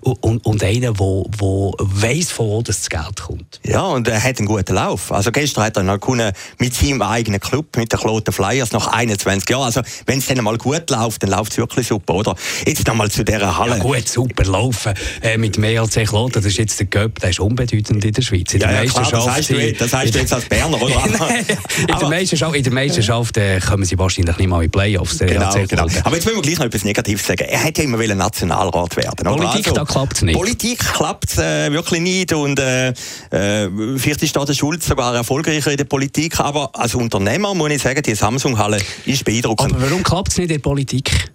und, 0.00 0.22
und, 0.22 0.44
und 0.46 0.62
einer, 0.62 0.92
der 0.92 1.00
weiss, 1.00 2.30
von 2.30 2.46
wo 2.46 2.62
das 2.62 2.88
Geld 2.88 3.20
kommt. 3.20 3.60
Ja, 3.64 3.82
und 3.82 4.06
er 4.08 4.22
hat 4.22 4.38
einen 4.38 4.46
guten 4.46 4.74
Lauf. 4.74 5.12
Also 5.12 5.32
gestern 5.32 5.64
hat 5.64 5.76
er 5.76 5.82
noch 5.82 6.00
mit 6.58 6.74
seinem 6.74 7.02
eigenen 7.02 7.40
Club, 7.40 7.76
mit 7.76 7.92
den 7.92 7.98
Kloten 7.98 8.32
Flyers, 8.32 8.72
nach 8.72 8.86
21 8.88 9.48
Jahren. 9.48 9.64
Also 9.64 9.82
wenn 10.06 10.18
es 10.18 10.26
dann 10.26 10.42
mal 10.42 10.58
gut 10.58 10.90
läuft, 10.90 11.22
dann 11.22 11.30
läuft 11.30 11.52
es 11.52 11.58
wirklich 11.58 11.88
super, 11.88 12.14
oder? 12.14 12.34
Jetzt 12.66 12.86
nochmal 12.86 13.10
zu 13.10 13.24
dieser 13.24 13.56
Halle. 13.56 13.76
Ja 13.76 13.78
gut, 13.78 14.08
super 14.08 14.44
laufen. 14.44 14.94
Äh, 15.22 15.38
mit 15.38 15.56
dem 15.56 15.64
ELC 15.64 16.06
Kloten, 16.06 16.32
das 16.32 16.44
ist 16.44 16.58
jetzt 16.58 16.78
der 16.80 16.86
Göpp, 16.86 17.20
der 17.20 17.30
ist 17.30 17.40
unbedeutend 17.40 18.04
in 18.04 18.12
der 18.12 18.22
Schweiz. 18.22 18.52
In 18.54 18.60
der 18.60 18.72
ja, 18.72 18.82
ja, 18.82 18.90
klar, 18.90 19.08
das, 19.10 19.26
heißt 19.28 19.50
du, 19.50 19.72
das 19.72 19.92
heißt 19.92 20.14
jetzt 20.14 20.32
als 20.32 20.44
Berner, 20.46 20.80
oder? 20.80 21.04
in, 21.78 21.86
der 21.86 22.08
Meisterschaft, 22.08 22.56
in 22.56 22.64
der 22.64 22.72
Meisterschaft 22.72 23.36
äh, 23.36 23.60
kommen 23.60 23.84
sie 23.84 23.98
wahrscheinlich 23.98 24.36
nicht 24.36 24.48
mal 24.48 24.64
in 24.64 24.70
Playoffs. 24.70 25.18
Genau, 25.18 25.52
genau. 25.68 25.86
Aber 26.04 26.16
jetzt 26.16 26.24
müssen 26.24 26.36
wir 26.36 26.42
gleich 26.42 26.58
noch 26.58 26.66
etwas 26.66 26.84
Negatives 26.84 27.26
sagen. 27.26 27.44
Er 27.48 27.60
hätte 27.60 27.82
ja 27.82 27.88
immer 27.88 27.98
wollen 28.00 28.18
Nationalrat 28.18 28.96
werden. 28.96 29.24
Politik, 29.24 29.68
also, 29.68 29.74
da 29.74 29.84
klappt 29.84 30.16
es 30.16 30.22
nicht. 30.22 30.36
Politik 30.36 30.78
klappt 30.78 31.38
äh, 31.38 31.72
wirklich 31.72 32.00
nicht 32.00 32.32
und 32.32 32.58
äh, 32.58 32.88
äh, 32.88 33.68
vielleicht 33.96 34.22
ist 34.22 34.34
da 34.34 34.44
der 34.44 34.54
Schulz 34.54 34.86
sogar 34.86 35.14
erfolgreicher 35.14 35.70
in 35.70 35.76
der 35.76 35.84
Politik, 35.84 36.40
aber 36.40 36.70
als 36.72 36.94
Unternehmer 36.94 37.54
muss 37.54 37.70
ich 37.70 37.82
sagen, 37.82 38.02
die 38.02 38.14
Samsung-Halle 38.14 38.78
ist 39.06 39.24
beeindruckend. 39.24 39.72
Aber 39.72 39.82
warum 39.82 40.02
klappt 40.02 40.32
es 40.32 40.38
nicht 40.38 40.50
in 40.50 40.56
der 40.56 40.58
Politik? 40.58 41.30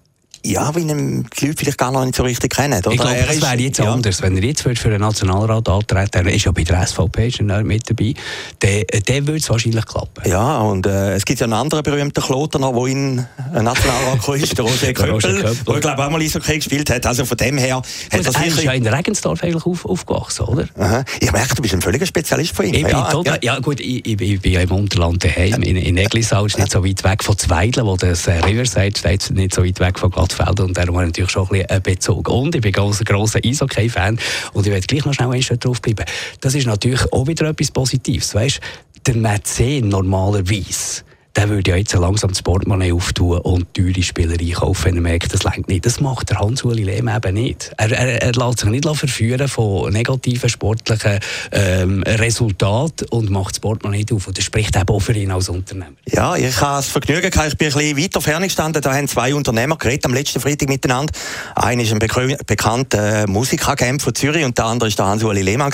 Ja, 0.45 0.73
weil 0.75 0.83
ihn 0.83 1.25
die 1.39 1.47
Leute 1.47 1.57
vielleicht 1.57 1.77
gar 1.79 1.91
noch 1.91 2.05
nicht 2.05 2.15
so 2.15 2.23
richtig 2.23 2.55
kennen. 2.55 2.77
Oder? 2.77 2.91
Ich 2.91 2.99
glaube, 2.99 3.15
das 3.27 3.41
wäre 3.41 3.55
jetzt 3.55 3.79
ja. 3.79 3.91
anders. 3.91 4.21
Wenn 4.21 4.37
er 4.37 4.43
jetzt 4.43 4.61
für 4.61 4.89
den 4.89 5.01
Nationalrat 5.01 5.67
antreten 5.67 6.27
er 6.27 6.33
ist 6.33 6.45
ja 6.45 6.51
bei 6.51 6.63
der 6.63 6.85
SVP 6.85 7.27
ist 7.27 7.39
er 7.39 7.63
mit 7.63 7.89
dabei, 7.89 8.13
dann, 8.59 8.83
dann 9.07 9.27
würde 9.27 9.39
es 9.39 9.49
wahrscheinlich 9.49 9.85
klappen. 9.85 10.29
Ja, 10.29 10.59
und 10.59 10.85
äh, 10.85 11.15
es 11.15 11.25
gibt 11.25 11.39
ja 11.39 11.45
einen 11.45 11.53
anderen 11.53 11.83
berühmten 11.83 12.21
Klotener, 12.21 12.71
der 12.73 12.85
in 12.85 13.15
Nationalrat 13.53 14.27
ist, 14.39 14.57
der 14.57 14.65
Roger 14.65 14.93
Köppel, 14.93 15.41
der, 15.41 15.75
ich 15.75 15.81
glaube 15.81 16.05
auch 16.05 16.09
mal 16.11 16.21
Eishockey 16.21 16.57
gespielt 16.57 16.89
hat. 16.91 17.05
Also 17.07 17.25
von 17.25 17.37
dem 17.37 17.57
her... 17.57 17.77
Hat 17.77 17.85
er 18.11 18.45
ist 18.45 18.61
ja 18.61 18.71
in 18.73 18.85
Regensdorf 18.85 19.43
eigentlich 19.43 19.65
auf, 19.65 19.85
aufgewachsen, 19.85 20.45
oder? 20.45 20.65
Aha. 20.77 21.03
Ich 21.19 21.31
merke, 21.31 21.55
du 21.55 21.61
bist 21.63 21.73
ein 21.73 21.81
völliger 21.81 22.05
Spezialist 22.05 22.55
von 22.55 22.65
ihm. 22.65 22.75
Ich 22.75 22.81
ja, 22.81 23.01
bin 23.01 23.11
total, 23.11 23.39
ja. 23.41 23.53
ja. 23.53 23.59
gut, 23.59 23.79
ich, 23.79 24.05
ich, 24.05 24.21
ich 24.21 24.41
bin 24.41 24.51
ja 24.51 24.61
im 24.61 24.71
Unterland 24.71 25.23
daheim, 25.23 25.63
in, 25.63 25.75
in 25.75 25.97
Eglisau, 25.97 26.45
ist 26.45 26.59
nicht 26.59 26.71
so 26.71 26.85
weit 26.85 27.03
weg 27.03 27.23
von 27.23 27.35
Zweidlen, 27.35 27.85
wo 27.85 27.97
das 27.97 28.27
äh, 28.27 28.33
Riverside 28.33 28.97
steht, 28.97 29.31
nicht 29.31 29.55
so 29.55 29.65
weit 29.65 29.79
weg 29.79 29.97
von 29.97 30.11
Glatt 30.11 30.34
Kraftfeld 30.35 30.59
und 30.59 30.77
darum 30.77 30.95
habe 30.95 31.05
ich 31.05 31.09
natürlich 31.09 31.31
schon 31.31 31.47
ein 31.49 31.65
bisschen 31.65 31.83
Bezug. 31.83 32.29
Und 32.29 32.55
ich 32.55 32.61
bin 32.61 32.71
ganz 32.71 32.99
ein 32.99 33.05
grosser 33.05 33.39
Eishockey-Fan 33.43 34.19
und 34.53 34.65
ich 34.65 34.71
werde 34.71 34.87
gleich 34.87 35.05
noch 35.05 35.13
schnell 35.13 35.31
ein 35.31 35.59
drauf 35.59 35.81
bleiben. 35.81 36.05
Das 36.41 36.55
ist 36.55 36.67
natürlich 36.67 37.11
auch 37.11 37.27
wieder 37.27 37.49
etwas 37.49 37.71
Positives. 37.71 38.35
Weißt, 38.35 38.59
der 39.05 39.15
Mäzen 39.15 39.89
normalerweise 39.89 41.03
der 41.35 41.49
würde 41.49 41.71
ja 41.71 41.77
jetzt 41.77 41.93
langsam 41.93 42.29
das 42.29 42.41
Portemonnaie 42.41 42.93
auftun 42.93 43.39
und 43.39 43.73
teure 43.73 44.01
Spieler 44.01 44.39
einkaufen, 44.39 44.85
wenn 44.85 44.95
er 44.95 45.01
merkt, 45.01 45.33
das 45.33 45.43
längt 45.43 45.67
nicht. 45.67 45.85
Das 45.85 45.99
macht 45.99 46.29
der 46.29 46.39
Hans-Uli 46.39 46.83
Lehm 46.83 47.09
eben 47.09 47.33
nicht. 47.33 47.71
Er, 47.77 47.91
er, 47.91 48.21
er 48.21 48.31
lässt 48.33 48.59
sich 48.59 48.69
nicht 48.69 48.87
verführen 48.87 49.47
von 49.47 49.91
negativen 49.91 50.49
sportlichen 50.49 51.19
ähm, 51.51 52.03
Resultaten 52.03 53.07
und 53.09 53.29
macht 53.29 53.55
das 53.55 53.59
Portemonnaie 53.59 54.05
auf. 54.13 54.27
Und 54.27 54.37
das 54.37 54.45
spricht 54.45 54.75
eben 54.75 54.87
auch 54.87 54.99
für 54.99 55.13
ihn 55.13 55.31
als 55.31 55.49
Unternehmer. 55.49 55.91
Ja, 56.05 56.35
ich 56.35 56.61
habe 56.61 56.77
das 56.77 56.87
Vergnügen 56.87 57.29
gehabt, 57.29 57.49
ich 57.49 57.57
bin 57.57 57.67
ein 57.67 57.73
bisschen 57.73 57.97
weiter 57.97 58.21
fern 58.21 58.43
gestanden. 58.43 58.81
Da 58.81 58.93
haben 58.93 59.07
zwei 59.07 59.35
Unternehmer 59.35 59.77
geredet 59.77 60.05
am 60.05 60.13
letzten 60.13 60.39
Freitag 60.39 60.69
miteinander. 60.69 61.11
Einer 61.55 61.83
ist 61.83 61.91
ein 61.91 61.99
bekannter 61.99 63.23
äh, 63.23 63.27
Musikagent 63.27 64.01
von 64.01 64.15
Zürich 64.15 64.45
und 64.45 64.57
der 64.57 64.65
andere 64.65 64.87
ist 64.87 64.97
der 64.97 65.05
Hans-Uli 65.07 65.41
Lehmann. 65.41 65.71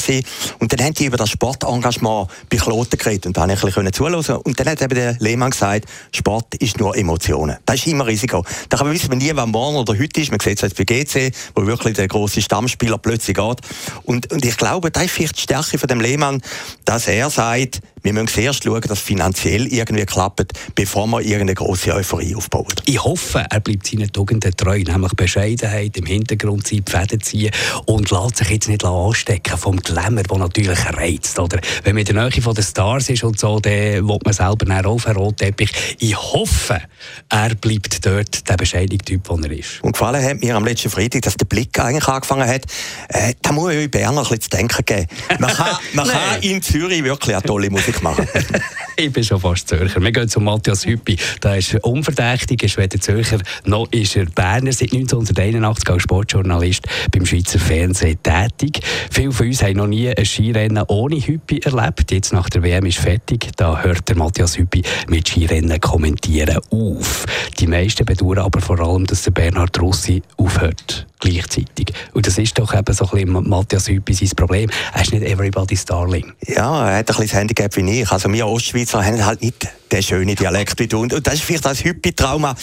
Und 0.60 0.74
dann 0.74 0.86
haben 0.86 0.94
die 0.96 1.06
über 1.06 1.18
das 1.18 1.30
Sportengagement 1.30 2.30
bei 2.50 2.58
Kloten 2.58 2.98
geredet 2.98 3.27
und 3.27 3.38
da 3.38 3.41
konnte 3.41 3.53
ich 3.53 3.63
ein 3.77 3.86
bisschen 3.86 3.94
zuhören. 3.94 4.41
Und 4.44 4.60
dann 4.60 4.68
hat 4.68 4.82
eben 4.82 4.96
der 4.96 5.15
Lehmann 5.20 5.50
gesagt, 5.51 5.86
Sport 6.12 6.55
ist 6.55 6.79
nur 6.79 6.96
Emotionen. 6.98 7.58
Das 7.65 7.77
ist 7.77 7.88
immer 7.88 8.08
Risiko. 8.08 8.43
Da 8.70 8.77
kann 8.77 8.88
man 8.88 8.96
wissen 8.96 9.15
nie, 9.17 9.31
wann 9.34 9.51
morgen 9.51 9.77
oder 9.77 9.93
heute 9.93 10.22
ist. 10.22 10.31
Man 10.31 10.39
sieht 10.39 10.55
es 10.55 10.62
jetzt 10.62 10.77
bei 10.77 10.84
GC, 10.84 11.31
wo 11.55 11.65
wirklich 11.65 11.96
der 11.96 12.08
große 12.08 12.41
Stammspieler 12.41 12.98
plötzlich 12.98 13.38
geht. 13.38 13.58
Und, 14.03 14.31
und 14.31 14.46
ich 14.46 14.58
glaube, 14.58 14.91
das 14.91 15.03
ist 15.03 15.12
vielleicht 15.12 15.38
die 15.38 15.41
Stärke 15.41 15.77
von 15.77 15.88
dem 15.88 16.01
Lehmann, 16.01 16.41
dass 16.86 17.08
er 17.08 17.29
sagt, 17.29 17.81
wir 18.03 18.13
müssen 18.13 18.27
zuerst 18.27 18.63
schauen, 18.63 18.81
dass 18.81 19.00
es 19.00 19.03
finanziell 19.03 19.67
irgendwie 19.67 20.05
klappt, 20.05 20.53
bevor 20.75 21.08
wir 21.08 21.22
irgendeine 21.22 21.53
große 21.53 21.93
Euphorie 21.93 22.36
aufbauen. 22.36 22.74
Ich 22.86 23.03
hoffe, 23.03 23.46
er 23.50 23.60
bleibt 23.60 23.88
seinen 23.88 24.12
Tugenden 24.12 24.55
treu, 24.55 24.79
nämlich 24.79 25.13
Bescheidenheit, 25.13 25.98
im 25.98 26.05
Hintergrund 26.05 26.67
sein, 26.67 26.84
Fäden 26.88 27.22
ziehen 27.22 27.51
und 27.86 28.10
lässt 28.10 28.38
sich 28.38 28.50
jetzt 28.50 28.70
nicht 28.70 28.84
anstecken 28.84 29.58
vom 29.58 29.77
Glamour, 29.77 30.24
der 30.24 30.38
natürlich 30.38 30.79
reizt. 30.86 31.38
Oder? 31.38 31.60
Wenn 31.84 31.96
man 31.96 32.05
in 32.05 32.15
der 32.15 32.29
Nähe 32.29 32.53
der 32.53 32.62
Stars 32.63 33.10
ist 33.10 33.24
und 33.24 33.39
so, 33.39 33.60
dann 33.60 34.08
will 34.08 34.20
man 34.24 34.34
selber 34.34 34.89
auf 34.89 35.05
einen 35.05 35.17
Rotteppich. 35.17 35.72
Ich 36.00 36.17
hoffe, 36.17 36.81
er 37.29 37.55
bleibt 37.55 38.05
dort 38.05 38.50
der 38.50 38.58
bescheidene 38.58 38.98
Typ, 38.98 39.27
der 39.27 39.51
er 39.51 39.51
ist. 39.51 39.84
Und 39.84 39.93
gefallen 39.93 40.24
hat 40.24 40.41
mir 40.41 40.55
am 40.55 40.65
letzten 40.65 40.89
Freitag, 40.89 41.22
dass 41.24 41.36
der 41.36 41.46
Blick 41.46 41.79
eigentlich 41.79 42.08
angefangen 42.08 42.48
hat, 42.48 42.65
äh, 43.10 43.34
da 43.41 43.51
muss 43.51 43.72
ich 43.74 43.79
euch 43.79 43.91
Berner 43.91 44.22
ein 44.22 44.24
bisschen 44.24 44.41
zu 44.41 44.50
denken 44.50 44.86
geben. 44.86 45.08
Man 45.39 45.53
kann, 45.53 45.77
man 45.93 46.08
kann 46.10 46.41
in 46.41 46.62
Zürich 46.62 47.03
wirklich 47.03 47.36
eine 47.36 47.43
tolle 47.43 47.70
Musik 47.70 47.90
Musik 47.91 48.03
machen. 48.03 48.27
ich 48.95 49.12
bin 49.12 49.24
schon 49.24 49.39
fast 49.39 49.67
Zürcher. 49.67 50.01
Wir 50.01 50.12
gehen 50.12 50.27
zu 50.27 50.39
Matthias 50.39 50.86
Hüppi. 50.86 51.17
Der 51.43 51.57
ist 51.57 51.75
unverdächtig, 51.83 52.63
ist 52.63 52.77
weder 52.77 53.00
Zürcher 53.00 53.39
noch 53.65 53.91
ist 53.91 54.15
er 54.15 54.25
Berner. 54.25 54.71
Seit 54.71 54.93
1981 54.93 55.89
als 55.89 56.03
Sportjournalist 56.03 56.88
beim 57.12 57.25
Schweizer 57.25 57.60
Fernsehen 57.60 58.17
tätig. 58.24 58.81
Viele 59.12 59.31
von 59.31 59.48
uns 59.48 59.62
haben 59.63 59.77
noch 59.77 59.88
nie 59.88 60.10
ein 60.10 60.25
Skirennen 60.25 60.83
ohne 60.88 61.17
Hüppi 61.17 61.60
erlebt. 61.60 62.12
Jetzt 62.12 62.33
nach 62.33 62.50
der 62.50 62.63
WM 62.63 62.86
ist 62.86 63.00
fertig. 63.00 63.50
Da 63.57 63.81
hört 63.81 64.07
der 64.07 64.17
Matthias 64.17 64.57
Hüppi 64.57 64.83
mit 65.07 65.27
Skirennen 65.27 65.79
kommentieren 65.79 66.60
auf. 66.71 67.25
Die 67.60 67.67
meisten 67.67 68.05
bedauern 68.05 68.39
aber 68.39 68.62
vor 68.62 68.79
allem, 68.79 69.05
dass 69.05 69.24
der 69.24 69.31
Bernhard 69.31 69.79
Russi 69.79 70.21
aufhört 70.38 71.07
gleichzeitig. 71.21 71.93
Und 72.13 72.27
das 72.27 72.38
ist 72.38 72.57
doch 72.60 72.74
eben 72.74 72.93
so 72.93 73.05
ein 73.05 73.25
bisschen 73.25 73.50
Matthias 73.50 73.88
Hüppi 73.88 74.13
sein 74.13 74.29
Problem. 74.36 74.69
Er 74.93 75.01
ist 75.01 75.13
nicht 75.13 75.24
everybody's 75.24 75.86
darling. 75.86 76.33
Ja, 76.48 76.89
er 76.89 76.98
hat 76.98 77.00
ein 77.00 77.05
bisschen 77.05 77.27
das 77.27 77.33
Handicap 77.33 77.75
wie 77.77 77.80
ich. 77.88 78.11
Also 78.11 78.31
wir 78.31 78.47
Ostschweizer 78.47 79.05
haben 79.05 79.25
halt 79.25 79.41
nicht 79.41 79.67
den 79.91 80.03
schönen 80.03 80.36
Dialekt 80.36 80.79
wie 80.79 80.88
du. 80.88 81.01
Und 81.01 81.27
das 81.27 81.36
ist 81.36 81.43
vielleicht 81.43 81.65
das 81.65 81.83
Hüppi-Trauma. 81.83 82.55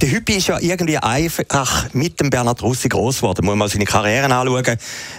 Der 0.00 0.10
Hüppi 0.10 0.34
ist 0.34 0.48
ja 0.48 0.58
irgendwie 0.60 0.98
einfach 0.98 1.92
mit 1.92 2.20
dem 2.20 2.30
Bernhard 2.30 2.62
Russi 2.62 2.88
groß 2.88 3.18
geworden. 3.18 3.44
Muss 3.44 3.56
man 3.56 3.68
seine 3.68 3.84
Karriere 3.84 4.32
anschauen. 4.32 4.78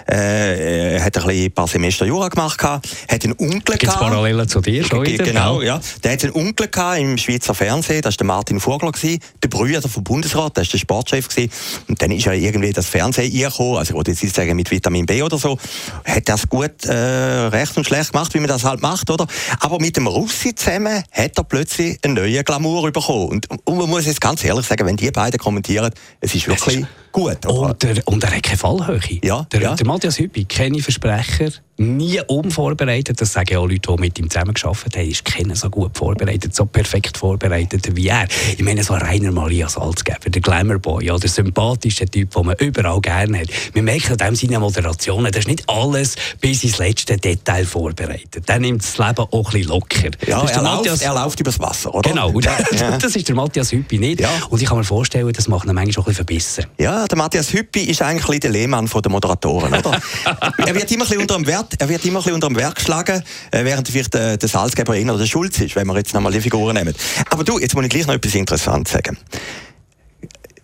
Äh, 0.10 0.96
er 0.96 1.04
hat 1.04 1.18
ein, 1.18 1.24
bisschen 1.24 1.46
ein 1.46 1.52
paar 1.52 1.68
Semester 1.68 2.06
Jura 2.06 2.30
gemacht, 2.30 2.62
hat 2.62 2.82
einen 3.10 3.34
Onkel 3.38 3.78
Gibt 3.78 3.92
es 3.92 3.96
Parallelen 3.96 4.48
zu 4.48 4.62
dir 4.62 4.84
schon 4.84 5.06
wieder? 5.06 5.24
Genau, 5.24 5.62
ja. 5.62 5.80
Der 6.04 6.14
hat 6.14 6.24
einen 6.24 6.34
Onkel 6.34 6.70
im 6.98 7.18
Schweizer 7.18 7.54
Fernsehen, 7.54 8.02
das 8.02 8.14
war 8.14 8.18
der 8.18 8.28
Martin 8.28 8.60
Vogler, 8.60 8.92
der 8.92 9.50
Brüder 9.50 9.82
vom 9.82 10.04
Bundesrat, 10.04 10.58
das 10.58 10.68
war 10.68 10.72
der 10.72 10.78
Sportchef. 10.78 11.28
Gewesen. 11.28 11.52
Und 11.88 12.02
dann 12.02 12.12
ist 12.12 12.28
er 12.28 12.34
irgendwie 12.34 12.72
das 12.72 12.88
Fernsehen 12.88 13.32
eingekommen, 13.32 13.78
also 13.78 13.92
ich 13.92 13.96
wollte 13.96 14.12
jetzt 14.12 14.36
sagen 14.36 14.56
mit 14.56 14.70
Vitamin 14.72 15.06
B 15.06 15.22
oder 15.22 15.38
so, 15.38 15.58
hat 16.04 16.30
das 16.30 16.48
gut 16.48 16.86
äh, 16.86 16.94
recht 16.94 17.76
und 17.78 17.86
schlecht 17.86 18.12
gemacht, 18.12 18.34
wie 18.34 18.40
man 18.40 18.48
das 18.48 18.64
halt 18.64 18.82
macht, 18.82 19.10
oder? 19.10 19.28
Aber 19.60 19.80
mit 19.80 19.98
dem 19.98 20.08
Russi 20.08 20.54
zusammen 20.54 21.04
hat 21.12 21.25
er 21.36 21.44
plötzlich 21.44 21.98
einen 22.04 22.16
neuen 22.16 22.44
Glamour 22.44 22.92
bekommen. 22.92 23.30
Und, 23.30 23.48
und 23.50 23.78
man 23.78 23.90
muss 23.90 24.06
jetzt 24.06 24.22
ganz 24.22 24.44
ehrlich 24.44 24.66
sagen, 24.66 24.86
wenn 24.86 24.98
die 24.98 25.12
beiden 25.12 25.40
kommentieren, 25.40 25.92
es 26.22 26.36
ist 26.36 26.48
wirklich 26.48 26.86
gut. 27.16 27.46
Und 27.46 27.84
er, 27.84 28.08
und 28.08 28.24
er 28.24 28.36
hat 28.36 28.44
keine 28.44 28.58
Fallhöhe. 28.58 29.20
Ja, 29.24 29.48
der, 29.52 29.62
ja. 29.62 29.76
der 29.76 29.88
Matthias 29.88 30.20
Hüppi, 30.20 30.44
keine 30.44 30.82
Versprecher, 30.82 31.50
nie 31.78 32.20
unvorbereitet. 32.28 33.20
Das 33.20 33.34
sagen 33.34 33.58
auch 33.58 33.68
Leute, 33.68 33.94
die 33.94 34.02
mit 34.02 34.20
ihm 34.20 34.30
zusammengearbeitet 34.30 34.98
haben. 34.98 35.10
Ist 35.10 35.26
keiner 35.26 35.56
so 35.56 35.70
gut 35.70 35.98
vorbereitet, 35.98 36.54
so 36.54 36.66
perfekt 36.66 37.18
vorbereitet 37.18 37.96
wie 37.96 38.08
er. 38.08 38.28
Ich 38.58 38.64
meine, 38.64 38.84
so 38.84 38.94
Rainer 38.94 39.32
Maria 39.32 39.70
Salzgeber, 39.70 40.30
der 40.30 40.42
Glamourboy, 40.42 41.06
ja, 41.06 41.18
der 41.18 41.30
sympathische 41.30 42.06
Typ, 42.06 42.32
den 42.32 42.46
man 42.46 42.56
überall 42.58 43.00
gerne 43.00 43.40
hat. 43.40 43.48
Wir 43.74 43.82
merken 43.82 44.20
an 44.22 44.36
seine 44.36 44.60
Moderationen, 44.60 45.32
das 45.32 45.40
ist 45.40 45.48
nicht 45.48 45.70
alles 45.70 46.16
bis 46.42 46.64
ins 46.64 46.78
letzte 46.78 47.18
Detail 47.18 47.66
vorbereitet. 47.66 48.48
Der 48.48 48.60
nimmt 48.60 48.84
das 48.84 48.98
Leben 48.98 49.20
auch 49.20 49.34
ein 49.34 49.44
bisschen 49.44 49.70
locker. 49.70 50.10
Ja, 50.28 50.44
er, 50.44 50.62
Matthias, 50.62 51.02
läuft, 51.02 51.04
er 51.04 51.14
läuft 51.14 51.40
übers 51.40 51.60
Wasser, 51.60 51.94
oder? 51.94 52.10
Genau, 52.10 52.40
ja. 52.42 52.58
das 52.98 53.16
ist 53.16 53.28
der 53.28 53.36
Matthias 53.36 53.72
Hüppi 53.72 53.98
nicht. 53.98 54.20
Ja. 54.20 54.30
Und 54.50 54.62
ich 54.62 54.68
kann 54.68 54.78
mir 54.78 54.84
vorstellen, 54.84 55.32
das 55.32 55.48
macht 55.48 55.68
ihn 55.68 55.74
manchmal 55.74 56.04
auch 56.04 56.08
ein 56.08 56.14
bisschen 56.14 56.16
verbissen. 56.16 56.66
Ja, 56.78 57.05
der 57.08 57.18
Matthias 57.18 57.54
Hüppi 57.54 57.82
ist 57.82 58.02
eigentlich 58.02 58.40
der 58.40 58.52
Lehmann 58.52 58.88
der 58.88 59.12
Moderatoren, 59.12 59.74
oder? 59.74 60.00
er 60.58 60.76
wird 60.76 60.92
immer 60.92 61.04
ein 61.04 61.08
bisschen 61.08 61.22
unter 61.22 61.36
dem 61.36 61.48
Wert 61.48 61.74
er 61.80 61.90
wird 61.90 62.06
immer 62.06 62.26
ein 62.26 62.34
unter 62.34 62.48
dem 62.48 62.56
Werk 62.58 62.76
geschlagen, 62.76 63.24
äh, 63.52 63.64
während 63.64 63.88
vielleicht 63.88 64.14
der, 64.14 64.38
der 64.38 64.50
Salzgeber 64.50 64.96
eher 64.96 65.18
der 65.18 65.26
Schulz 65.26 65.60
ist, 65.60 65.76
wenn 65.76 65.88
wir 65.88 65.98
jetzt 65.98 66.14
nochmal 66.14 66.32
die 66.32 66.42
Figuren 66.42 66.76
nehmen. 66.76 66.94
Aber 67.30 67.44
du, 67.44 67.60
jetzt 67.60 67.76
muss 67.76 67.84
ich 67.84 67.90
gleich 67.90 68.08
noch 68.08 68.14
etwas 68.14 68.36
Interessantes 68.36 68.94
sagen 68.94 69.18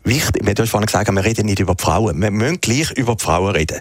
wichtig, 0.03 0.46
wir 0.46 0.53
haben 0.53 0.67
vorhin 0.67 0.86
gesagt, 0.86 1.12
wir 1.12 1.24
reden 1.24 1.46
nicht 1.46 1.60
über 1.60 1.75
die 1.75 1.84
Frauen. 1.84 2.22
Wir 2.22 2.31
müssen 2.31 2.62
gleich 2.62 2.91
über 2.91 3.15
die 3.15 3.24
Frauen 3.24 3.55
reden. 3.55 3.79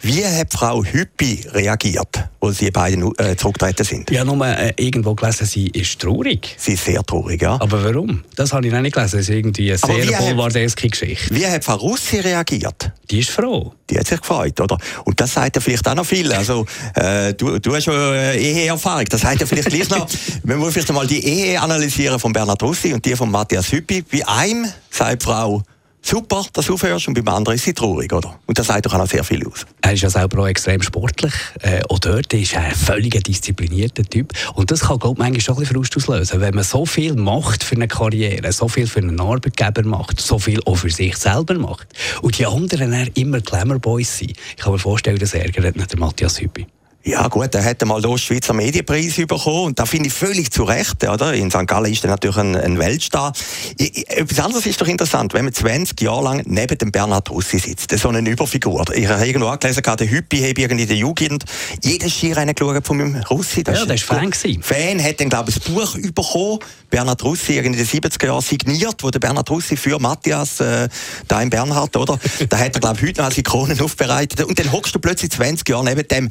Wie 0.00 0.24
hat 0.24 0.52
Frau 0.52 0.84
Hüppi 0.84 1.46
reagiert, 1.52 2.28
als 2.40 2.58
sie 2.58 2.70
beide 2.70 2.96
äh, 3.18 3.36
zurückgetreten 3.36 3.84
sind? 3.84 4.10
Ja, 4.10 4.24
nur 4.24 4.46
äh, 4.46 4.72
irgendwo 4.76 5.14
gelesen, 5.14 5.46
sie 5.46 5.68
ist 5.68 6.00
traurig. 6.00 6.54
Sie 6.58 6.72
ist 6.72 6.84
sehr 6.84 7.02
traurig, 7.02 7.42
ja. 7.42 7.54
Aber 7.60 7.84
warum? 7.84 8.24
Das 8.36 8.52
habe 8.52 8.66
ich 8.66 8.72
noch 8.72 8.80
nicht 8.80 8.94
gelesen. 8.94 9.18
Das 9.18 9.28
ist 9.28 9.34
irgendwie 9.34 9.70
eine 9.70 9.78
sehr 9.78 10.18
boulevardeske 10.18 10.88
Geschichte. 10.88 11.34
Wie 11.34 11.46
hat 11.46 11.64
Frau 11.64 11.76
Russi 11.76 12.20
reagiert? 12.20 12.92
Die 13.10 13.20
ist 13.20 13.30
froh 13.30 13.72
die 13.92 13.98
hat 13.98 14.06
sich 14.06 14.20
gefreut, 14.20 14.58
oder? 14.60 14.78
Und 15.04 15.20
das 15.20 15.34
sagt 15.34 15.56
ja 15.56 15.60
vielleicht 15.60 15.86
auch 15.86 15.94
noch 15.94 16.06
viel. 16.06 16.32
Also, 16.32 16.66
äh, 16.94 17.34
du, 17.34 17.58
du 17.58 17.74
hast 17.74 17.84
schon 17.84 17.94
äh, 17.94 18.36
Eheerfahrung. 18.36 19.04
Das 19.04 19.22
heißt 19.22 19.40
ja 19.40 19.46
vielleicht 19.46 19.68
gleich 19.68 19.90
noch, 19.90 20.08
wenn 20.44 20.58
wir 20.60 20.72
vielleicht 20.72 20.88
einmal 20.88 21.06
die 21.06 21.24
Ehe 21.24 21.60
analysieren 21.60 22.18
von 22.18 22.32
Bernhard 22.32 22.62
Russi 22.62 22.92
und 22.94 23.04
die 23.04 23.14
von 23.14 23.30
Matthias 23.30 23.70
Hüppi. 23.70 24.04
Wie 24.08 24.24
einem 24.24 24.66
sagt 24.90 25.22
Frau, 25.22 25.62
super, 26.02 26.44
dass 26.52 26.66
du 26.66 26.74
aufhörst, 26.74 27.08
und 27.08 27.14
beim 27.14 27.28
anderen 27.28 27.56
ist 27.56 27.64
sie 27.64 27.72
traurig, 27.72 28.12
oder? 28.12 28.38
Und 28.46 28.58
das 28.58 28.66
sagt 28.66 28.86
doch 28.86 28.94
auch 28.94 29.06
sehr 29.06 29.24
viel 29.24 29.46
aus. 29.46 29.66
Er 29.80 29.92
ist 29.92 30.02
ja 30.02 30.10
selber 30.10 30.42
auch 30.42 30.46
extrem 30.46 30.82
sportlich. 30.82 31.32
Äh, 31.60 31.82
auch 31.88 31.98
dort 31.98 32.32
ist 32.34 32.54
er 32.54 32.62
ein 32.62 32.74
völlig 32.74 33.22
disziplinierter 33.22 34.04
Typ. 34.04 34.32
Und 34.54 34.70
das 34.70 34.80
kann, 34.80 34.98
glaube 34.98 35.14
ich, 35.14 35.18
manchmal 35.18 35.40
schon 35.40 35.54
ein 35.54 35.60
bisschen 35.60 35.76
Frust 35.76 35.96
auslösen. 35.96 36.40
Wenn 36.40 36.54
man 36.54 36.64
so 36.64 36.84
viel 36.84 37.14
macht 37.14 37.64
für 37.64 37.76
eine 37.76 37.88
Karriere, 37.88 38.52
so 38.52 38.68
viel 38.68 38.86
für 38.86 39.00
einen 39.00 39.20
Arbeitgeber 39.20 39.84
macht, 39.84 40.20
so 40.20 40.38
viel 40.38 40.60
auch 40.64 40.76
für 40.76 40.90
sich 40.90 41.16
selber 41.16 41.54
macht, 41.54 41.88
und 42.20 42.38
die 42.38 42.46
anderen 42.46 43.10
immer 43.14 43.40
Glamour-Boys 43.40 44.18
sind, 44.18 44.32
ich 44.32 44.56
kann 44.56 44.72
mir 44.72 44.78
vorstellen, 44.78 45.18
das 45.18 45.34
ärgert 45.34 45.76
nicht 45.76 45.96
Matthias 45.96 46.40
Hüppi. 46.40 46.66
Ja 47.04 47.26
gut, 47.26 47.52
er 47.54 47.64
hat 47.64 47.84
mal 47.84 48.00
den 48.00 48.16
Schweizer 48.16 48.52
Medienpreis 48.52 49.16
bekommen 49.16 49.64
und 49.64 49.78
da 49.78 49.86
finde 49.86 50.06
ich 50.06 50.14
völlig 50.14 50.52
zu 50.52 50.62
Recht. 50.62 51.02
Oder? 51.02 51.34
In 51.34 51.50
St. 51.50 51.66
Gallen 51.66 51.90
ist 51.92 52.04
er 52.04 52.10
natürlich 52.10 52.36
ein, 52.36 52.54
ein 52.54 52.78
Weltstar. 52.78 53.32
Etwas 53.76 54.38
anderes 54.38 54.66
ist 54.66 54.80
doch 54.80 54.86
interessant, 54.86 55.34
wenn 55.34 55.44
man 55.44 55.52
20 55.52 56.00
Jahre 56.00 56.22
lang 56.22 56.42
neben 56.46 56.78
dem 56.78 56.92
Bernhard 56.92 57.28
Russi 57.28 57.58
sitzt. 57.58 57.90
Das 57.90 57.96
ist 57.96 58.02
so 58.02 58.08
eine 58.08 58.28
Überfigur. 58.30 58.84
Ich 58.94 59.08
habe 59.08 59.26
irgendwo 59.26 59.48
angelesen, 59.48 59.82
der 59.82 60.10
Hüppi 60.10 60.38
habe 60.38 60.60
in 60.60 60.86
der 60.86 60.96
Jugend 60.96 61.44
jedes 61.82 62.12
Skirennen 62.12 62.54
geschaut 62.54 62.86
von 62.86 62.96
meinem 62.96 63.16
Russi. 63.24 63.64
Das 63.64 63.80
ja, 63.80 63.84
der 63.84 63.96
war 63.96 64.18
Fan. 64.18 64.30
Gewesen. 64.30 64.62
Fan 64.62 65.02
hat 65.02 65.20
dann, 65.20 65.28
glaube 65.28 65.50
ich, 65.50 65.56
ein 65.56 65.74
Buch 65.74 65.94
bekommen, 66.14 66.58
Bernhard 66.88 67.24
Russi, 67.24 67.58
in 67.58 67.72
den 67.72 67.84
70er 67.84 68.26
Jahren 68.26 68.42
signiert, 68.42 69.02
wo 69.02 69.10
der 69.10 69.18
Bernhard 69.18 69.50
Russi 69.50 69.76
für 69.76 69.98
Matthias, 69.98 70.60
äh, 70.60 70.88
da 71.26 71.42
in 71.42 71.50
Bernhard, 71.50 71.96
oder? 71.96 72.16
da 72.48 72.58
hat 72.58 72.76
er, 72.76 72.80
glaube 72.80 72.98
ich, 73.00 73.08
heute 73.08 73.20
noch 73.22 73.26
als 73.26 73.38
Ikonen 73.38 73.80
aufbereitet. 73.80 74.44
Und 74.44 74.56
dann 74.56 74.70
hockst 74.70 74.94
du 74.94 75.00
plötzlich 75.00 75.32
20 75.32 75.68
Jahre 75.68 75.84
neben 75.84 76.06
dem 76.06 76.28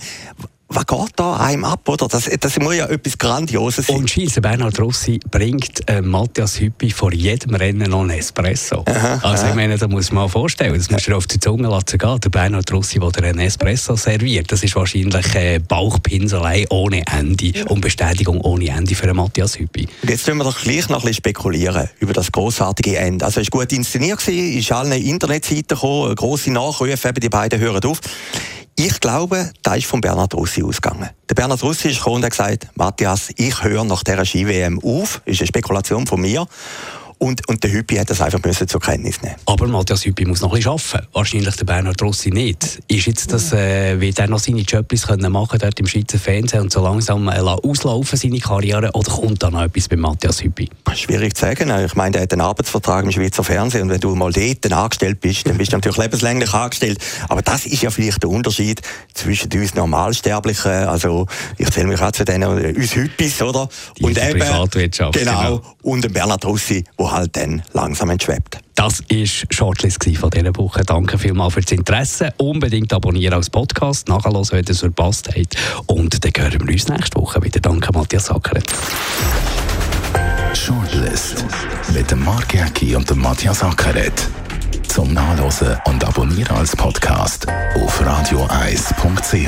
was 0.73 0.85
geht 0.85 1.13
da 1.15 1.37
einem 1.37 1.65
ab, 1.65 1.87
oder? 1.87 2.07
Das, 2.07 2.29
das 2.39 2.59
muss 2.59 2.75
ja 2.75 2.87
etwas 2.87 3.17
Grandioses 3.17 3.87
sein. 3.87 3.97
Und 3.97 4.09
Schilse 4.09 4.41
Bernhard 4.41 4.79
Rossi 4.79 5.19
bringt 5.29 5.87
äh, 5.87 6.01
Matthias 6.01 6.59
Hüppi 6.59 6.91
vor 6.91 7.13
jedem 7.13 7.55
Rennen 7.55 7.89
noch 7.89 8.01
einen 8.01 8.11
Espresso. 8.11 8.83
Aha, 8.87 9.19
also 9.21 9.43
aha. 9.43 9.49
ich 9.49 9.55
meine, 9.55 9.77
da 9.77 9.87
muss 9.87 10.11
man 10.11 10.23
mal 10.23 10.29
vorstellen, 10.29 10.73
das 10.75 10.89
musst 10.89 11.07
du 11.07 11.15
auf 11.15 11.27
die 11.27 11.39
Zunge 11.39 11.67
lassen 11.67 11.97
gehen. 11.97 12.19
Der 12.19 12.29
Bernhard 12.29 12.71
Rossi, 12.71 12.99
der 12.99 13.11
dir 13.11 13.27
einen 13.27 13.39
Espresso 13.39 13.95
serviert, 13.95 14.51
das 14.51 14.63
ist 14.63 14.75
wahrscheinlich 14.75 15.35
äh, 15.35 15.59
Bauchpinselei 15.59 16.65
ohne 16.69 17.03
Ende 17.07 17.65
und 17.65 17.81
Bestätigung 17.81 18.41
ohne 18.41 18.69
Ende 18.69 18.95
für 18.95 19.03
einen 19.03 19.17
Matthias 19.17 19.59
Hüppi. 19.59 19.87
Und 20.01 20.09
jetzt 20.09 20.25
können 20.25 20.37
wir 20.37 20.45
doch 20.45 20.61
gleich 20.61 20.87
noch 20.89 20.97
ein 20.97 21.01
bisschen 21.01 21.15
spekulieren 21.15 21.89
über 21.99 22.13
das 22.13 22.31
großartige 22.31 22.97
Ende. 22.97 23.25
Also 23.25 23.41
es 23.41 23.51
war 23.51 23.61
gut 23.61 23.71
inszeniert, 23.73 24.25
ist 24.27 24.71
allen 24.71 24.91
Internetseiten 24.91 25.67
gekommen, 25.67 26.15
grosse 26.15 26.51
Nachrufe, 26.51 27.09
eben 27.09 27.19
die 27.19 27.29
beiden 27.29 27.59
hören 27.59 27.83
auf. 27.83 27.99
Ich 28.75 28.99
glaube, 28.99 29.51
da 29.63 29.75
ist 29.75 29.85
von 29.85 30.01
Bernhard 30.01 30.33
Russi 30.33 30.63
ausgegangen. 30.63 31.09
Der 31.29 31.35
Bernhard 31.35 31.61
Russi 31.61 31.89
ist 31.89 31.97
gekommen 31.97 32.17
und 32.17 32.23
hat 32.23 32.31
gesagt, 32.31 32.67
Matthias, 32.75 33.29
ich 33.35 33.63
höre 33.63 33.83
nach 33.83 34.03
dieser 34.03 34.25
Ski-WM 34.25 34.79
auf. 34.83 35.21
Das 35.25 35.33
ist 35.33 35.41
eine 35.41 35.47
Spekulation 35.47 36.07
von 36.07 36.21
mir. 36.21 36.47
Und, 37.23 37.47
und 37.47 37.63
der 37.63 37.71
Hüppi 37.71 37.97
hat 37.97 38.09
das 38.09 38.19
einfach 38.19 38.43
müssen 38.43 38.67
zur 38.67 38.81
Kenntnis 38.81 39.21
nehmen. 39.21 39.35
Aber 39.45 39.67
Matthias 39.67 40.03
Hüppi 40.05 40.25
muss 40.25 40.41
noch 40.41 40.51
ein 40.51 40.55
bisschen 40.55 40.71
arbeiten. 40.71 41.07
Wahrscheinlich 41.13 41.55
der 41.55 41.65
Bernhard 41.65 42.01
Rossi 42.01 42.31
nicht. 42.31 42.81
Ist 42.87 43.05
jetzt 43.05 43.31
das, 43.31 43.53
äh, 43.53 43.99
wird 44.01 44.17
er 44.17 44.27
noch 44.27 44.39
seine 44.39 44.61
Jobs 44.61 45.05
können 45.05 45.31
machen 45.31 45.59
dort 45.59 45.79
im 45.79 45.85
Schweizer 45.85 46.17
Fernsehen 46.17 46.61
und 46.61 46.71
so 46.71 46.81
langsam 46.81 47.27
äh, 47.27 47.33
auslaufen 47.33 48.17
seine 48.17 48.39
Karriere 48.39 48.89
oder 48.93 49.11
kommt 49.11 49.43
da 49.43 49.51
noch 49.51 49.61
etwas 49.61 49.87
bei 49.87 49.97
Matthias 49.97 50.41
Hüppi? 50.41 50.67
Schwierig 50.95 51.35
zu 51.35 51.41
sagen. 51.41 51.71
Ich 51.85 51.93
meine, 51.93 52.17
er 52.17 52.23
hat 52.23 52.31
einen 52.33 52.41
Arbeitsvertrag 52.41 53.05
im 53.05 53.11
Schweizer 53.11 53.43
Fernsehen 53.43 53.83
und 53.83 53.89
wenn 53.89 53.99
du 53.99 54.15
mal 54.15 54.31
dort 54.31 54.73
angestellt 54.73 55.21
bist, 55.21 55.47
dann 55.47 55.59
bist 55.59 55.73
du 55.73 55.77
natürlich 55.77 55.97
lebenslänglich 55.99 56.51
angestellt. 56.51 56.97
Aber 57.29 57.43
das 57.43 57.67
ist 57.67 57.83
ja 57.83 57.91
vielleicht 57.91 58.23
der 58.23 58.31
Unterschied 58.31 58.81
zwischen 59.13 59.53
uns 59.53 59.75
Normalsterblichen, 59.75 60.71
also 60.71 61.27
ich 61.59 61.69
zähle 61.69 61.85
mich 61.85 62.01
auch 62.01 62.13
zu 62.13 62.25
denen, 62.25 62.57
äh, 62.57 62.73
uns 62.75 62.95
Hüppis, 62.95 63.43
oder? 63.43 63.69
Die 63.99 64.05
und 64.05 64.17
eben, 64.17 64.39
Privatwirtschaft. 64.39 65.13
Genau, 65.13 65.39
genau. 65.39 65.61
Und 65.83 66.11
Bernhard 66.11 66.45
Rossi, 66.45 66.83
der 66.99 67.10
halt 67.11 67.35
dann 67.37 67.61
langsam 67.73 68.09
entschwebt. 68.09 68.59
Das 68.75 69.01
war 69.01 69.25
Shortlist 69.51 70.03
von 70.17 70.29
dieser 70.29 70.55
Woche. 70.55 70.83
Danke 70.83 71.17
vielmals 71.17 71.53
für 71.53 71.61
das 71.61 71.71
Interesse. 71.71 72.33
Unbedingt 72.37 72.91
abonnieren 72.93 73.35
als 73.35 73.49
Podcast, 73.49 74.07
nachhören, 74.07 74.45
wenn 74.51 74.63
ihr 74.63 74.69
es 74.69 74.79
verpasst 74.79 75.29
habt. 75.29 75.55
Und 75.85 76.23
dann 76.23 76.31
hören 76.43 76.67
wir 76.67 76.73
uns 76.73 76.87
nächste 76.87 77.19
Woche 77.19 77.43
wieder. 77.43 77.59
Danke, 77.59 77.91
Matthias 77.93 78.31
Ackeret. 78.31 78.71
Shortlist 80.53 81.45
mit 81.93 82.09
dem 82.09 82.23
Mark 82.23 82.53
Jäcki 82.53 82.95
und 82.95 83.09
dem 83.09 83.19
Matthias 83.19 83.63
Ackeret. 83.63 84.27
Zum 84.87 85.13
Nachlesen 85.13 85.77
und 85.85 86.03
Abonnieren 86.03 86.57
als 86.57 86.75
Podcast 86.75 87.47
auf 87.75 88.05
radioeis.ch. 88.05 89.47